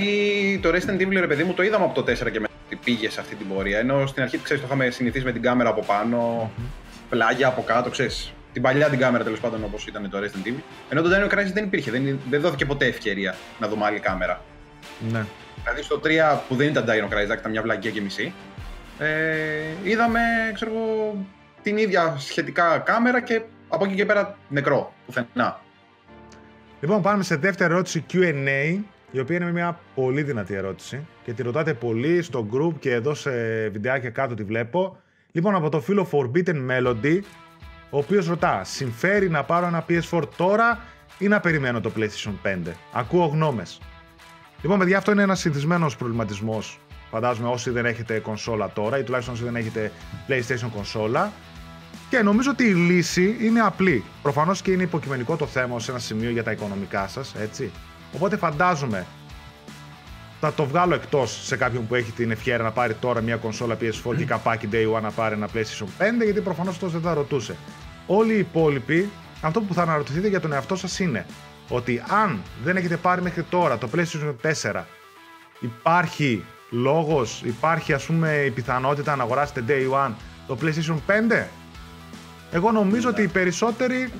[0.62, 3.10] το Resident Evil, ρε παιδί μου, το είδαμε από το 4 και μετά ότι πήγε
[3.10, 3.78] σε αυτή την πορεία.
[3.78, 6.50] Ενώ στην αρχή, ξέρεις, το είχαμε συνηθίσει με την κάμερα από πάνω,
[7.08, 8.32] πλάγια από κάτω, ξέρεις.
[8.52, 10.60] Την παλιά την κάμερα τέλος πάντων όπως ήταν το Resident Evil.
[10.88, 14.40] Ενώ το Dino Crisis δεν υπήρχε, δεν, δεν δόθηκε ποτέ ευκαιρία να δούμε άλλη κάμερα.
[15.10, 15.24] ναι.
[15.62, 18.32] Δηλαδή στο 3 που δεν ήταν Dino Crisis, ήταν μια βλακία και μισή,
[18.98, 19.08] ε,
[19.84, 20.20] είδαμε,
[20.54, 21.16] ξέρω εγώ,
[21.62, 25.60] την ίδια σχετικά κάμερα και από εκεί και πέρα νεκρό, πουθενά.
[26.80, 28.78] Λοιπόν, πάμε σε δεύτερη ερώτηση Q&A
[29.10, 33.14] η οποία είναι μια πολύ δυνατή ερώτηση και τη ρωτάτε πολύ στο group και εδώ
[33.14, 33.30] σε
[33.68, 34.96] βιντεάκια κάτω τη βλέπω.
[35.32, 37.20] Λοιπόν, από το φίλο Forbidden Melody,
[37.90, 40.78] ο οποίος ρωτά, συμφέρει να πάρω ένα PS4 τώρα
[41.18, 42.56] ή να περιμένω το PlayStation 5.
[42.92, 43.80] Ακούω γνώμες.
[44.62, 46.80] Λοιπόν, παιδιά, αυτό είναι ένας συνηθισμένος προβληματισμός.
[47.10, 49.92] Φαντάζομαι όσοι δεν έχετε κονσόλα τώρα ή τουλάχιστον όσοι δεν έχετε
[50.28, 51.32] PlayStation κονσόλα.
[52.10, 54.04] Και νομίζω ότι η λύση είναι απλή.
[54.22, 57.70] Προφανώς και είναι υποκειμενικό το θέμα σε ένα σημείο για τα οικονομικά σας, έτσι.
[58.14, 59.06] Οπότε φαντάζομαι
[60.40, 63.76] θα το βγάλω εκτός σε κάποιον που έχει την ευχαίρεια να πάρει τώρα μια κονσόλα
[63.80, 65.84] PS4 και καπάκι Day One να πάρει ένα PlayStation
[66.20, 67.56] 5, γιατί προφανώς αυτός δεν θα ρωτούσε.
[68.06, 71.26] Όλοι οι υπόλοιποι, αυτό που θα αναρωτηθείτε για τον εαυτό σας είναι
[71.68, 74.34] ότι αν δεν έχετε πάρει μέχρι τώρα το PlayStation
[74.72, 74.82] 4,
[75.60, 80.12] υπάρχει λόγος, υπάρχει ας πούμε η πιθανότητα να αγοράσετε Day One
[80.46, 81.46] το PlayStation 5.
[82.52, 84.12] Εγώ νομίζω ότι οι περισσότεροι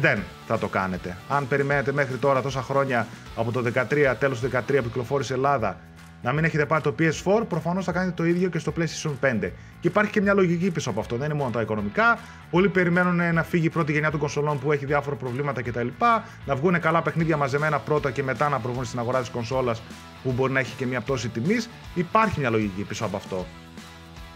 [0.00, 1.16] δεν θα το κάνετε.
[1.28, 3.06] Αν περιμένετε μέχρι τώρα τόσα χρόνια
[3.36, 5.80] από το 13, τέλος του 13 που κυκλοφόρησε η Ελλάδα
[6.22, 9.50] να μην έχετε πάρει το PS4, προφανώς θα κάνετε το ίδιο και στο PlayStation 5.
[9.80, 11.16] Και υπάρχει και μια λογική πίσω από αυτό.
[11.16, 12.18] Δεν είναι μόνο τα οικονομικά.
[12.50, 15.88] Πολλοί περιμένουν να φύγει η πρώτη γενιά των κονσολών που έχει διάφορα προβλήματα κτλ.
[16.46, 19.82] Να βγουν καλά παιχνίδια μαζεμένα πρώτα και μετά να προβούν στην αγορά της κονσόλας
[20.22, 21.68] που μπορεί να έχει και μια πτώση τιμής.
[21.94, 23.46] Υπάρχει μια λογική πίσω από αυτό.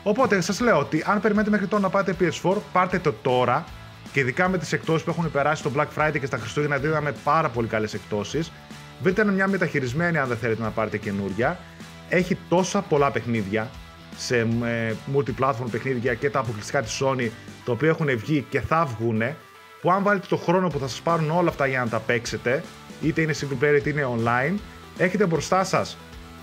[0.08, 3.64] Οπότε σας λέω ότι αν περιμένετε μέχρι τώρα να πάτε PS4, πάρτε το τώρα.
[4.12, 7.14] Και ειδικά με τις εκτόσει που έχουν περάσει στο Black Friday και στα Χριστούγεννα, δίδαμε
[7.24, 8.46] πάρα πολύ καλές εκτόσει.
[9.02, 11.58] Βρείτε μια μεταχειρισμένη αν δεν θέλετε να πάρετε καινούρια
[12.08, 13.70] έχει τόσα πολλά παιχνίδια
[14.16, 17.30] σε ε, multi-platform παιχνίδια και τα αποκλειστικά της Sony
[17.64, 19.22] τα οποία έχουν βγει και θα βγουν
[19.80, 22.62] που αν βάλετε το χρόνο που θα σας πάρουν όλα αυτά για να τα παίξετε
[23.02, 24.54] είτε είναι single player είτε είναι online
[24.98, 25.96] έχετε μπροστά σας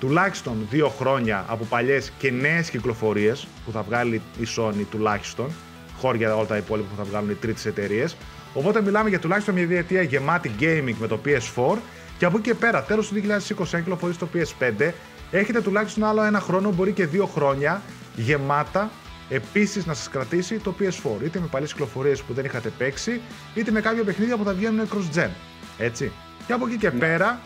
[0.04, 5.52] τουλάχιστον δύο χρόνια από παλιές και νέες κυκλοφορίες που θα βγάλει η Sony τουλάχιστον
[6.00, 8.16] χώρια όλα τα υπόλοιπα που θα βγάλουν οι τρίτες εταιρείες.
[8.54, 11.78] Οπότε μιλάμε για τουλάχιστον μια διετία γεμάτη gaming με το PS4
[12.18, 14.92] και από εκεί και πέρα, τέλος του 2020, αν κυκλοφορήσει το PS5,
[15.32, 17.82] έχετε τουλάχιστον άλλο ένα χρόνο, μπορεί και δύο χρόνια
[18.16, 18.92] γεμάτα
[19.30, 21.24] επίσης να σας κρατήσει το PS4.
[21.24, 23.22] Είτε με παλιές κυκλοφορίες που δεν είχατε παίξει,
[23.54, 25.30] είτε με κάποια παιχνίδια που θα βγαίνουν cross-gen.
[25.78, 26.12] Έτσι.
[26.48, 27.00] Και από εκεί και ναι.
[27.00, 27.42] πέρα,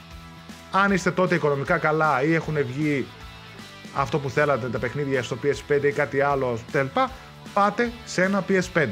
[0.72, 3.08] αν είστε τότε οικονομικά καλά ή έχουν βγει
[3.96, 7.12] αυτό που θέλατε τα παιχνίδια στο PS5 ή κάτι άλλο τέλπα,
[7.54, 8.88] πάτε σε ένα PS5.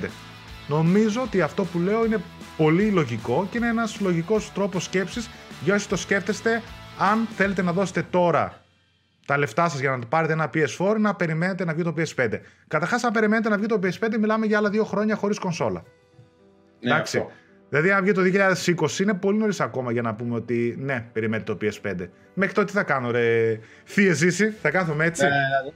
[0.68, 2.22] Νομίζω ότι αυτό που λέω είναι
[2.58, 5.30] πολύ λογικό και είναι ένας λογικός τρόπος σκέψης
[5.64, 6.62] για όσοι το σκέφτεστε
[7.00, 8.62] αν θέλετε να δώσετε τώρα
[9.26, 12.40] τα λεφτά σας για να πάρετε ένα PS4 να περιμένετε να βγει το PS5.
[12.68, 15.84] Καταρχάς, αν περιμένετε να βγει το PS5, μιλάμε για άλλα δύο χρόνια χωρίς κονσόλα.
[16.80, 17.18] Ναι, Εντάξει.
[17.18, 17.32] Αυτό.
[17.70, 21.54] Δηλαδή, αν βγει το 2020, είναι πολύ νωρίς ακόμα για να πούμε ότι ναι, περιμένετε
[21.54, 22.08] το PS5.
[22.34, 23.60] Μέχρι τότε τι θα κάνω, ρε.
[23.84, 25.24] Θείε ζήσει, θα κάθομαι έτσι.
[25.24, 25.72] Ναι, ναι, ναι.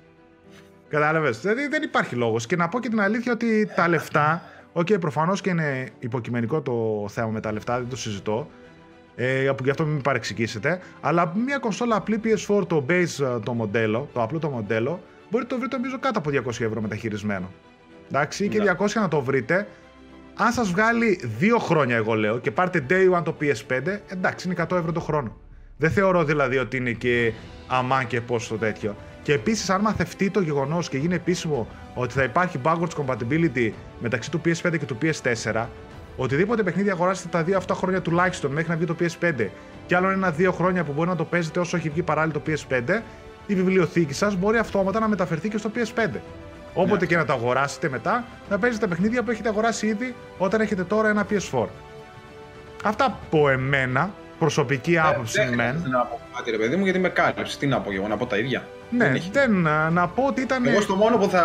[0.90, 1.40] Κατάλαβες.
[1.42, 2.46] Δηλαδή, δεν υπάρχει λόγος.
[2.46, 4.44] Και να πω και την αλήθεια ότι τα λεφτά.
[4.74, 8.50] OK, okay, προφανώς και είναι υποκειμενικό το θέμα με τα λεφτά, δεν το συζητώ
[9.22, 10.80] ε, που γι' αυτό μην παρεξηγήσετε.
[11.02, 15.38] Αλλά μια κονσόλα απλή PS4, το base ε, το μοντέλο, το απλό το μοντέλο, μπορείτε
[15.40, 17.52] να το βρείτε νομίζω κάτω από 200 ευρώ μεταχειρισμένο.
[18.08, 18.64] Εντάξει, και 200
[18.96, 19.02] ναι.
[19.02, 19.68] να το βρείτε.
[20.42, 24.66] Αν σας βγάλει δύο χρόνια, εγώ λέω, και πάρετε day one το PS5, εντάξει, είναι
[24.70, 25.38] 100 ευρώ το χρόνο.
[25.78, 27.34] Δεν θεωρώ δηλαδή ότι είναι και
[27.68, 28.96] αμάν και πώ το τέτοιο.
[29.24, 34.32] Και επίσης, αν μαθευτεί το γεγονός και γίνει επίσημο ότι θα υπάρχει backwards compatibility μεταξύ
[34.32, 35.66] του PS5 και του PS4,
[36.18, 39.48] Οτιδήποτε παιχνίδι αγοράσετε τα δύο αυτά χρόνια τουλάχιστον μέχρι να βγει το PS5
[39.86, 43.02] και άλλο ένα-δύο χρόνια που μπορεί να το παίζετε όσο έχει βγει παράλληλο το PS5,
[43.48, 46.10] η βιβλιοθήκη σας μπορεί αυτόματα να μεταφερθεί και στο PS5.
[46.82, 47.05] Όποτε ναι.
[47.05, 51.09] και να το αγοράσετε μετά, να παίζετε παιχνίδια που έχετε αγοράσει ήδη όταν έχετε τώρα
[51.09, 51.65] ένα PS4.
[52.84, 55.80] Αυτά από εμένα, προσωπική ε, άποψη δεν μεν.
[55.82, 57.57] Δεν να πω κάτι, ρε παιδί μου, γιατί με κάλυψες.
[57.57, 58.67] Τι να πω εγώ, να πω τα ίδια.
[58.89, 59.51] Ναι, δεν, δεν
[59.93, 60.65] να πω ότι ήταν.
[60.65, 61.41] Εγώ στο μόνο που θα.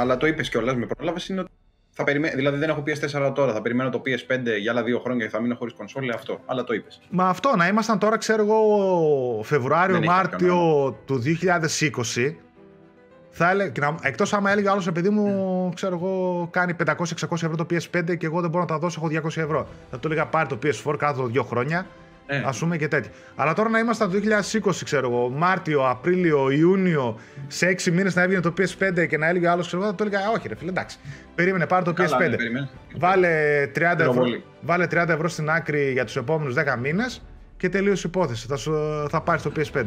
[0.00, 1.50] Αλλά το είπες κιόλας, με πρόλαβες είναι ότι
[1.94, 2.32] θα περιμέ...
[2.34, 5.40] Δηλαδή δεν έχω PS4 τώρα, θα περιμένω το PS5 για άλλα δύο χρόνια και θα
[5.40, 6.14] μείνω χωρίς κονσόλε.
[6.14, 6.40] Αυτό.
[6.46, 7.00] Αλλά το είπες.
[7.10, 10.56] Μα αυτό να ήμασταν τώρα, ξέρω εγώ, Φεβρουάριο-Μάρτιο
[11.06, 11.22] του
[12.14, 12.34] 2020.
[13.34, 13.72] Θα έλεγε,
[14.02, 16.92] εκτός άμα έλεγε άλλος παιδί μου, ξέρω εγώ, κάνει 500-600
[17.30, 19.68] ευρώ το PS5 και εγώ δεν μπορώ να τα δώσω, έχω 200 ευρώ.
[19.90, 21.86] Θα του έλεγα πάρει το PS4 κάτω δύο χρόνια
[22.26, 22.36] ε.
[22.36, 23.10] Α πούμε και τέτοια.
[23.36, 24.18] Αλλά τώρα να είμαστε το
[24.62, 29.26] 2020, ξέρω εγώ, Μάρτιο, Απρίλιο, Ιούνιο, σε 6 μήνες να έβγαινε το PS5 και να
[29.26, 30.98] έλεγε άλλος, ξέρω εγώ, θα το έλεγα Όχι, ρε φίλε, εντάξει.
[31.34, 32.18] Περίμενε, πάρε το PS5.
[32.18, 34.24] Ναι, βάλε, 30 ευρώ,
[34.60, 37.22] βάλε 30 ευρώ στην άκρη για τους επόμενους 10 μήνες
[37.56, 38.46] και τελείωσε η υπόθεση.
[38.46, 38.56] Θα,
[39.08, 39.84] θα πάρεις το PS5.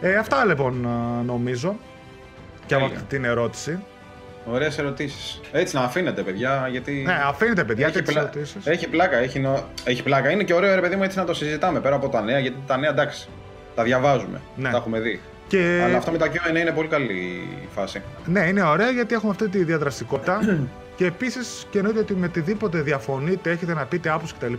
[0.00, 0.86] Ε, αυτά λοιπόν
[1.26, 1.76] νομίζω.
[2.68, 3.78] Και από αυτή την ερώτηση.
[4.44, 5.40] Ωραίες ερωτήσεις.
[5.52, 6.68] Έτσι να αφήνετε, παιδιά.
[6.70, 7.02] Γιατί...
[7.06, 8.30] Ναι, αφήνετε, παιδιά, έχει, πλα...
[8.64, 9.16] έχει πλάκα.
[9.16, 9.64] Έχει, νο...
[9.84, 10.30] έχει πλάκα.
[10.30, 12.38] Είναι και ωραίο, ρε παιδί μου, έτσι να το συζητάμε πέρα από τα νέα.
[12.38, 13.28] Γιατί τα νέα εντάξει,
[13.74, 14.40] τα διαβάζουμε.
[14.56, 14.70] Ναι.
[14.70, 15.20] Τα έχουμε δει.
[15.48, 15.82] Και...
[15.84, 18.02] Αλλά αυτό με τα QA είναι πολύ καλή φάση.
[18.24, 20.40] Ναι, είναι ωραία γιατί έχουμε αυτή τη διαδραστικότητα.
[20.96, 24.52] και επίσης και εννοείται ότι με οτιδήποτε διαφωνείτε, έχετε να πείτε άποψη κτλ.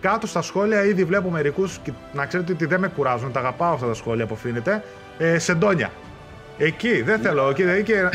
[0.00, 1.80] κάτω στα σχόλια ήδη βλέπω μερικούς.
[2.12, 4.82] Να ξέρετε ότι δεν με κουράζουν, τα αγαπάω αυτά τα σχόλια που αφήνετε.
[5.18, 5.90] Ε, σεντόνια.
[6.58, 7.52] Εκεί δεν θέλω.
[7.52, 8.08] Και, δηλαδή και,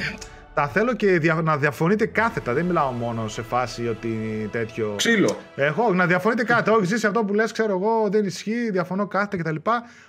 [0.54, 2.54] τα θέλω και δια, να διαφωνείτε κάθετα.
[2.54, 4.10] Δεν μιλάω μόνο σε φάση ότι
[4.52, 4.94] τέτοιο.
[4.98, 5.38] Ξύλο.
[5.56, 6.72] Έχω να διαφωνείτε κάθετα.
[6.72, 9.56] Όχι, ζήσει αυτό που λες, ξέρω εγώ, δεν ισχύει, διαφωνώ κάθετα κτλ.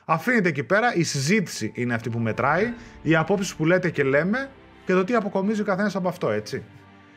[0.04, 0.94] Αφήνετε εκεί πέρα.
[0.94, 2.72] Η συζήτηση είναι αυτή που μετράει.
[3.02, 4.48] Οι απόψεις που λέτε και λέμε
[4.86, 6.62] και το τι αποκομίζει ο καθένας από αυτό, έτσι.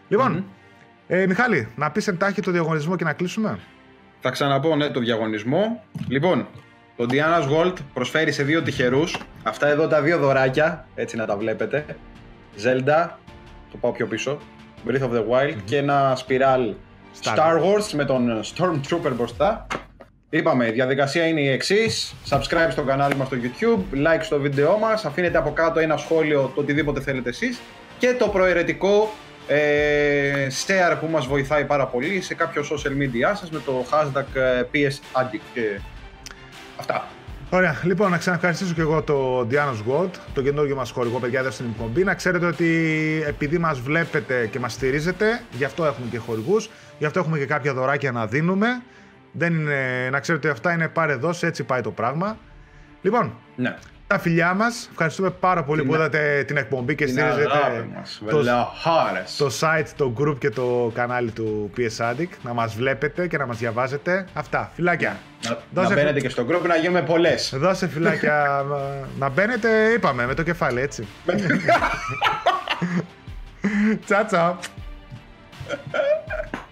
[0.08, 0.46] Λοιπόν,
[1.08, 3.60] ε, Μιχάλη, να πεις εντάχει το διαγωνισμό και να κλείσουμε;
[4.22, 5.84] Θα ξαναπώ ναι το διαγωνισμό.
[6.08, 6.48] Λοιπόν,
[6.96, 11.38] το Diana's Gold προσφέρει σε δύο τυχερούς αυτά εδώ τα δύο δωράκια, έτσι να τα
[11.38, 11.86] βλέπετε.
[12.64, 13.10] Zelda,
[13.72, 14.38] το πάω πιο πίσω,
[14.88, 16.74] Breath of the Wild και ένα Spiral
[17.22, 19.68] Star Star Wars με τον Stormtrooper μπροστά.
[20.30, 22.14] Είπαμε, η διαδικασία είναι η εξής.
[22.30, 26.52] Subscribe στο κανάλι μας στο YouTube, like στο βίντεό μας, αφήνετε από κάτω ένα σχόλιο
[26.56, 27.60] το οτιδήποτε θέλετε εσείς
[27.98, 29.10] και το προαιρετικό
[29.48, 34.26] ε, share που μας βοηθάει πάρα πολύ σε κάποιο social media σας με το hashtag
[34.34, 35.80] ε, PSAddict και
[36.80, 37.08] αυτά.
[37.50, 41.52] Ωραία, λοιπόν, να ξαναευχαριστήσω και εγώ το Diana's World, το καινούργιο μας χορηγό, παιδιά, εδώ
[41.52, 42.04] στην εκπομπή.
[42.04, 42.68] Να ξέρετε ότι
[43.28, 46.70] επειδή μας βλέπετε και μας στηρίζετε, γι' αυτό έχουμε και χορηγούς,
[47.00, 48.68] γι' αυτό έχουμε και κάποια δωράκια να δίνουμε.
[49.32, 52.38] Δεν είναι, να ξέρετε ότι αυτά είναι πάρε δώσε, έτσι πάει το πράγμα.
[53.02, 53.76] Λοιπόν, Ναι.
[54.08, 57.88] Τα φιλιά μας, ευχαριστούμε πάρα πολύ Την- που είδατε την εκπομπή και Την αγάπη στηρίζετε
[57.96, 59.36] μας, το, βελαχάρες.
[59.38, 63.46] το site, το group και το κανάλι του PS Addict, να μας βλέπετε και να
[63.46, 64.26] μας διαβάζετε.
[64.34, 65.18] Αυτά, φιλάκια.
[65.44, 67.54] Να, να Δώσε- μπαίνετε και στο group να γίνουμε πολλές.
[67.58, 68.66] Δώσε φυλάκια
[69.20, 71.08] να μπαίνετε, είπαμε, με το κεφάλι, έτσι.
[74.06, 74.58] Τσάτσα.